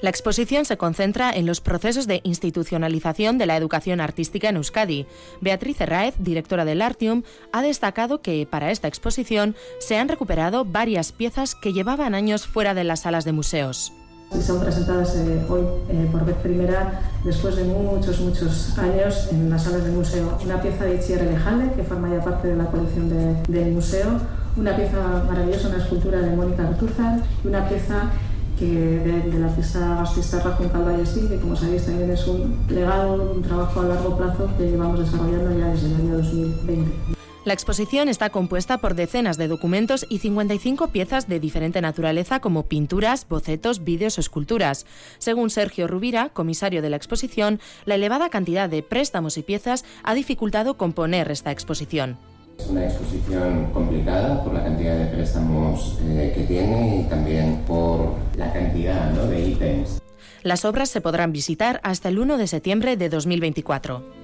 La 0.00 0.10
exposición 0.10 0.64
se 0.64 0.76
concentra 0.76 1.30
en 1.30 1.46
los 1.46 1.60
procesos 1.60 2.06
de 2.06 2.20
institucionalización 2.24 3.38
de 3.38 3.46
la 3.46 3.56
educación 3.56 4.00
artística 4.00 4.48
en 4.48 4.56
Euskadi. 4.56 5.06
Beatriz 5.40 5.80
Herráez, 5.80 6.14
directora 6.18 6.64
del 6.64 6.82
Artium, 6.82 7.22
ha 7.52 7.62
destacado 7.62 8.22
que 8.22 8.46
para 8.50 8.70
esta 8.70 8.88
exposición 8.88 9.54
se 9.80 9.98
han 9.98 10.08
recuperado 10.08 10.64
varias 10.64 11.12
piezas 11.12 11.54
que 11.54 11.72
llevaban 11.72 12.14
años 12.14 12.46
fuera 12.46 12.74
de 12.74 12.84
las 12.84 13.00
salas 13.00 13.24
de 13.24 13.32
museos 13.32 13.92
y 14.32 14.42
son 14.42 14.60
presentadas 14.60 15.14
eh, 15.16 15.44
hoy 15.48 15.62
eh, 15.88 16.08
por 16.10 16.24
vez 16.24 16.36
primera 16.36 17.00
después 17.24 17.56
de 17.56 17.64
muchos, 17.64 18.20
muchos 18.20 18.76
años 18.78 19.28
en 19.30 19.50
las 19.50 19.64
salas 19.64 19.84
del 19.84 19.92
museo. 19.92 20.38
Una 20.44 20.60
pieza 20.60 20.84
de 20.84 20.96
Itziar 20.96 21.20
Alejandre, 21.20 21.72
que 21.74 21.84
forma 21.84 22.08
ya 22.08 22.22
parte 22.22 22.48
de 22.48 22.56
la 22.56 22.66
colección 22.66 23.08
de, 23.08 23.36
del 23.48 23.72
museo, 23.72 24.20
una 24.56 24.76
pieza 24.76 25.24
maravillosa, 25.28 25.68
una 25.68 25.78
escultura 25.78 26.20
de 26.20 26.36
Mónica 26.36 26.68
Artúzar 26.68 27.20
y 27.44 27.48
una 27.48 27.68
pieza 27.68 28.10
que 28.58 28.66
de, 28.66 29.30
de 29.30 29.38
la 29.38 29.46
artista 29.46 29.96
gastista 29.96 30.40
Rafael 30.40 30.70
Calvallesí, 30.70 31.28
que 31.28 31.40
como 31.40 31.56
sabéis 31.56 31.86
también 31.86 32.10
es 32.10 32.26
un 32.26 32.56
legado, 32.68 33.32
un 33.34 33.42
trabajo 33.42 33.80
a 33.80 33.84
largo 33.84 34.16
plazo 34.16 34.48
que 34.56 34.70
llevamos 34.70 35.00
desarrollando 35.00 35.58
ya 35.58 35.68
desde 35.68 35.86
el 35.86 35.94
año 35.94 36.16
2020. 36.18 37.13
La 37.44 37.52
exposición 37.52 38.08
está 38.08 38.30
compuesta 38.30 38.78
por 38.78 38.94
decenas 38.94 39.36
de 39.36 39.48
documentos 39.48 40.06
y 40.08 40.20
55 40.20 40.88
piezas 40.88 41.28
de 41.28 41.40
diferente 41.40 41.82
naturaleza 41.82 42.40
como 42.40 42.62
pinturas, 42.62 43.28
bocetos, 43.28 43.84
vídeos 43.84 44.16
o 44.16 44.22
esculturas. 44.22 44.86
Según 45.18 45.50
Sergio 45.50 45.86
Rubira, 45.86 46.30
comisario 46.30 46.80
de 46.80 46.88
la 46.88 46.96
exposición, 46.96 47.60
la 47.84 47.96
elevada 47.96 48.30
cantidad 48.30 48.70
de 48.70 48.82
préstamos 48.82 49.36
y 49.36 49.42
piezas 49.42 49.84
ha 50.04 50.14
dificultado 50.14 50.78
componer 50.78 51.30
esta 51.30 51.50
exposición. 51.50 52.16
Es 52.58 52.66
una 52.68 52.86
exposición 52.86 53.70
complicada 53.72 54.42
por 54.42 54.54
la 54.54 54.64
cantidad 54.64 54.96
de 54.96 55.06
préstamos 55.14 55.98
eh, 56.02 56.32
que 56.34 56.44
tiene 56.44 57.02
y 57.02 57.10
también 57.10 57.62
por 57.66 58.14
la 58.38 58.54
cantidad 58.54 59.10
¿no? 59.12 59.26
de 59.26 59.48
ítems. 59.50 60.00
Las 60.42 60.64
obras 60.64 60.88
se 60.88 61.02
podrán 61.02 61.32
visitar 61.32 61.78
hasta 61.82 62.08
el 62.08 62.18
1 62.18 62.38
de 62.38 62.46
septiembre 62.46 62.96
de 62.96 63.10
2024. 63.10 64.23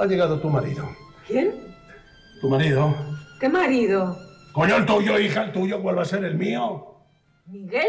Ha 0.00 0.06
llegado 0.06 0.40
tu 0.40 0.48
marido. 0.48 0.88
¿Quién? 1.26 1.54
Tu 2.40 2.48
marido. 2.48 2.94
¿Qué 3.38 3.48
marido? 3.48 4.16
Coño, 4.52 4.76
el 4.76 4.86
tuyo, 4.86 5.18
hija, 5.18 5.44
el 5.44 5.52
tuyo 5.52 5.78
vuelve 5.78 6.02
a 6.02 6.04
ser 6.04 6.24
el 6.24 6.36
mío. 6.36 6.94
¿Miguel? 7.46 7.86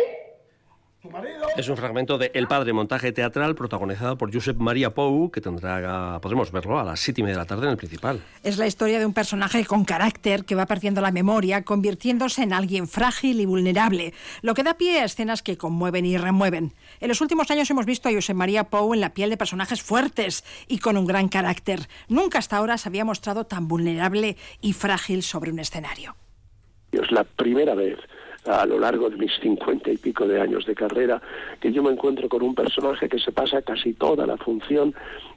Es 1.57 1.67
un 1.67 1.77
fragmento 1.77 2.19
de 2.19 2.29
El 2.35 2.47
Padre, 2.47 2.73
montaje 2.73 3.11
teatral 3.11 3.55
protagonizado 3.55 4.17
por 4.17 4.31
Josep 4.31 4.57
María 4.57 4.93
Pou, 4.93 5.31
que 5.31 5.41
tendrá, 5.41 6.19
podremos 6.21 6.51
verlo 6.51 6.79
a 6.79 6.83
las 6.83 6.99
siete 6.99 7.21
y 7.21 7.23
media 7.23 7.37
de 7.37 7.41
la 7.41 7.47
tarde 7.47 7.65
en 7.65 7.71
el 7.71 7.77
principal. 7.77 8.21
Es 8.43 8.59
la 8.59 8.67
historia 8.67 8.99
de 8.99 9.05
un 9.07 9.13
personaje 9.13 9.65
con 9.65 9.83
carácter 9.83 10.45
que 10.45 10.53
va 10.53 10.67
perdiendo 10.67 11.01
la 11.01 11.11
memoria, 11.11 11.63
convirtiéndose 11.63 12.43
en 12.43 12.53
alguien 12.53 12.87
frágil 12.87 13.41
y 13.41 13.45
vulnerable, 13.47 14.13
lo 14.43 14.53
que 14.53 14.63
da 14.63 14.75
pie 14.75 14.99
a 14.99 15.05
escenas 15.05 15.41
que 15.41 15.57
conmueven 15.57 16.05
y 16.05 16.17
remueven. 16.17 16.73
En 16.99 17.07
los 17.07 17.21
últimos 17.21 17.49
años 17.49 17.69
hemos 17.71 17.87
visto 17.87 18.07
a 18.07 18.13
Josep 18.13 18.35
María 18.35 18.65
Pou 18.65 18.93
en 18.93 19.01
la 19.01 19.13
piel 19.13 19.31
de 19.31 19.37
personajes 19.37 19.81
fuertes 19.81 20.43
y 20.67 20.77
con 20.77 20.97
un 20.97 21.07
gran 21.07 21.29
carácter. 21.29 21.87
Nunca 22.09 22.37
hasta 22.37 22.57
ahora 22.57 22.77
se 22.77 22.89
había 22.89 23.05
mostrado 23.05 23.45
tan 23.45 23.67
vulnerable 23.67 24.37
y 24.61 24.73
frágil 24.73 25.23
sobre 25.23 25.51
un 25.51 25.59
escenario. 25.59 26.15
Es 26.91 27.11
la 27.11 27.23
primera 27.23 27.73
vez 27.73 27.97
a 28.45 28.65
lo 28.65 28.79
largo 28.79 29.09
de 29.09 29.17
mis 29.17 29.31
cincuenta 29.39 29.91
y 29.91 29.97
pico 29.97 30.27
de 30.27 30.41
años 30.41 30.65
de 30.65 30.75
carrera, 30.75 31.21
que 31.59 31.71
yo 31.71 31.83
me 31.83 31.91
encuentro 31.91 32.27
con 32.27 32.41
un 32.41 32.55
personaje 32.55 33.07
que 33.07 33.19
se 33.19 33.31
pasa 33.31 33.61
casi 33.61 33.93
toda 33.93 34.25
la 34.25 34.37
función 34.37 34.93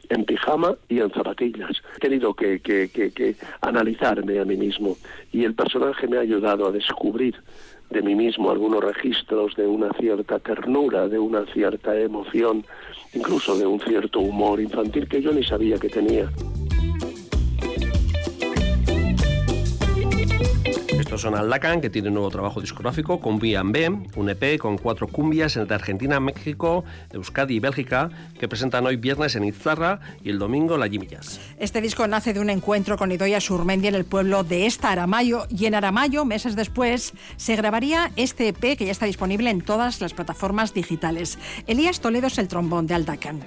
en 0.09 0.25
pijama 0.25 0.77
y 0.89 1.01
en 1.01 1.11
zapatillas. 1.11 1.83
He 1.97 2.01
tenido 2.01 2.35
que, 2.35 2.61
que, 2.61 2.89
que, 2.89 3.13
que 3.13 3.37
analizarme 3.61 4.39
a 4.39 4.45
mí 4.45 4.57
mismo 4.57 4.97
y 5.33 5.45
el 5.45 5.55
personaje 5.55 6.07
me 6.09 6.19
ha 6.19 6.21
ayudado 6.21 6.67
a 6.67 6.73
descubrir 6.73 7.37
de 7.91 8.03
mí 8.03 8.15
mismo 8.15 8.51
algunos 8.51 8.83
registros 8.83 9.55
de 9.57 9.67
una 9.67 9.93
cierta 9.93 10.39
ternura, 10.39 11.09
de 11.09 11.19
una 11.19 11.45
cierta 11.47 11.99
emoción, 11.99 12.65
incluso 13.13 13.57
de 13.57 13.67
un 13.67 13.81
cierto 13.81 14.21
humor 14.21 14.61
infantil 14.61 15.07
que 15.09 15.23
yo 15.23 15.33
ni 15.33 15.45
sabía 15.45 15.79
que 15.79 15.89
tenía. 15.89 16.31
Estos 21.05 21.21
son 21.21 21.35
Aldacan, 21.35 21.83
que 21.83 21.91
tiene 21.91 22.09
un 22.09 22.15
nuevo 22.15 22.31
trabajo 22.31 22.63
discográfico, 22.63 23.21
con 23.21 23.39
B 23.39 23.55
un 24.17 24.31
EP 24.31 24.59
con 24.59 24.79
cuatro 24.79 25.07
cumbias 25.07 25.55
entre 25.59 25.75
Argentina, 25.75 26.19
México, 26.19 26.83
Euskadi 27.13 27.57
y 27.57 27.61
Bélgica, 27.61 28.09
que 28.41 28.49
presentan 28.49 28.87
hoy 28.87 28.97
viernes 28.97 29.37
en 29.37 29.45
Izarra 29.45 30.01
y 30.23 30.31
el 30.31 30.39
domingo 30.39 30.79
La 30.79 30.89
Jimillas. 30.89 31.39
Este 31.59 31.83
disco 31.83 32.09
nace 32.09 32.33
de 32.33 32.41
un 32.41 32.49
encuentro 32.49 32.97
con 32.97 33.13
Idoia 33.13 33.39
Surmendi 33.43 33.89
en 33.89 33.97
el 33.97 34.07
pueblo 34.07 34.45
de 34.45 34.65
Esta 34.65 34.93
Aramayo, 34.93 35.47
y 35.51 35.67
en 35.67 35.75
Aramayo, 35.75 36.25
meses 36.25 36.57
después, 36.57 37.13
se 37.37 37.55
grabaría 37.55 38.11
este 38.17 38.49
EP 38.49 38.79
que 38.79 38.87
ya 38.87 38.93
está 38.93 39.05
disponible 39.05 39.51
en 39.51 39.61
todas 39.61 40.01
las 40.01 40.15
plataformas 40.15 40.73
digitales. 40.73 41.39
Elías 41.67 42.01
Toledo 42.01 42.29
es 42.29 42.39
el 42.39 42.49
trombón 42.49 42.87
de 42.87 42.95
Aldacan. 42.95 43.41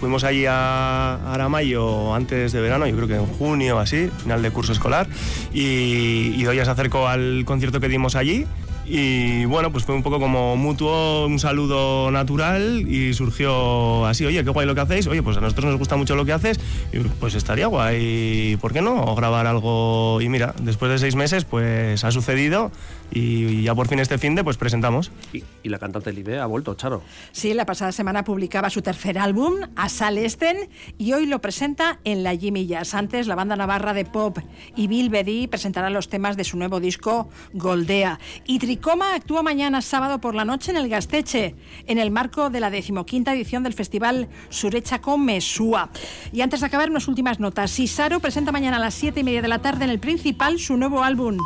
Fuimos 0.00 0.24
allí 0.24 0.46
a 0.48 1.32
Aramayo 1.32 2.14
antes 2.14 2.52
de 2.52 2.60
verano, 2.60 2.86
yo 2.86 2.96
creo 2.96 3.06
que 3.06 3.16
en 3.16 3.26
junio 3.26 3.78
así, 3.78 4.08
final 4.22 4.42
de 4.42 4.50
curso 4.50 4.72
escolar, 4.72 5.06
y, 5.52 6.32
y 6.36 6.42
Doya 6.42 6.64
se 6.64 6.70
acercó 6.70 7.06
al 7.06 7.44
concierto 7.44 7.80
que 7.80 7.88
dimos 7.88 8.16
allí 8.16 8.46
y 8.92 9.44
bueno, 9.44 9.70
pues 9.70 9.84
fue 9.84 9.94
un 9.94 10.02
poco 10.02 10.18
como 10.18 10.56
mutuo, 10.56 11.26
un 11.26 11.38
saludo 11.38 12.10
natural 12.10 12.86
y 12.88 13.14
surgió 13.14 14.04
así, 14.06 14.26
oye, 14.26 14.42
qué 14.42 14.50
guay 14.50 14.66
lo 14.66 14.74
que 14.74 14.80
hacéis, 14.80 15.06
oye, 15.06 15.22
pues 15.22 15.36
a 15.36 15.40
nosotros 15.40 15.66
nos 15.66 15.78
gusta 15.78 15.94
mucho 15.94 16.16
lo 16.16 16.24
que 16.24 16.32
haces, 16.32 16.58
y 16.92 16.98
pues 16.98 17.36
estaría 17.36 17.68
guay, 17.68 18.56
¿por 18.60 18.72
qué 18.72 18.82
no? 18.82 19.14
grabar 19.14 19.46
algo 19.46 20.20
y 20.20 20.28
mira, 20.28 20.54
después 20.60 20.90
de 20.90 20.98
seis 20.98 21.14
meses 21.14 21.44
pues 21.44 22.02
ha 22.02 22.10
sucedido 22.10 22.72
y 23.10 23.62
ya 23.62 23.74
por 23.74 23.88
fin 23.88 23.98
este 23.98 24.18
fin 24.18 24.34
de 24.34 24.44
pues 24.44 24.56
presentamos. 24.56 25.10
Y, 25.32 25.44
y 25.62 25.68
la 25.68 25.78
cantante 25.78 26.12
Libe 26.12 26.38
ha 26.38 26.46
vuelto, 26.46 26.74
Charo. 26.74 27.02
Sí, 27.32 27.54
la 27.54 27.66
pasada 27.66 27.92
semana 27.92 28.24
publicaba 28.24 28.70
su 28.70 28.82
tercer 28.82 29.18
álbum, 29.18 29.54
A 29.76 29.86
Esten, 29.86 30.68
y 30.98 31.12
hoy 31.12 31.26
lo 31.26 31.40
presenta 31.40 32.00
en 32.04 32.22
la 32.22 32.36
Jimmy 32.36 32.66
Jazz. 32.66 32.94
Antes, 32.94 33.26
la 33.26 33.34
banda 33.34 33.56
navarra 33.56 33.92
de 33.94 34.04
pop 34.04 34.38
y 34.76 34.86
Bill 34.86 35.10
Beddy 35.10 35.46
presentará 35.46 35.90
los 35.90 36.08
temas 36.08 36.36
de 36.36 36.44
su 36.44 36.56
nuevo 36.56 36.80
disco 36.80 37.28
Goldea. 37.52 38.18
Y 38.46 38.58
Tricoma 38.58 39.14
actúa 39.14 39.42
mañana 39.42 39.82
sábado 39.82 40.20
por 40.20 40.34
la 40.34 40.44
noche 40.44 40.70
en 40.70 40.76
el 40.76 40.88
Gasteche, 40.88 41.54
en 41.86 41.98
el 41.98 42.10
marco 42.10 42.50
de 42.50 42.60
la 42.60 42.70
decimoquinta 42.70 43.32
edición 43.32 43.62
del 43.62 43.74
festival 43.74 44.28
Surecha 44.48 45.00
con 45.00 45.24
Mesúa. 45.24 45.90
Y 46.32 46.40
antes 46.40 46.60
de 46.60 46.66
acabar, 46.66 46.90
unas 46.90 47.08
últimas 47.08 47.40
notas. 47.40 47.70
Sisaro 47.70 48.20
presenta 48.20 48.52
mañana 48.52 48.76
a 48.76 48.80
las 48.80 48.94
siete 48.94 49.20
y 49.20 49.24
media 49.24 49.42
de 49.42 49.48
la 49.48 49.60
tarde 49.60 49.84
en 49.84 49.90
el 49.90 50.00
Principal 50.00 50.58
su 50.58 50.76
nuevo 50.76 51.02
álbum, 51.02 51.36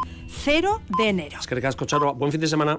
Cero 0.43 0.81
de 0.99 1.09
enero. 1.09 1.39
Es 1.41 1.47
que 1.47 1.55
Charo. 1.87 2.15
Buen 2.15 2.33
fin 2.33 2.41
de 2.41 2.47
semana. 2.49 2.73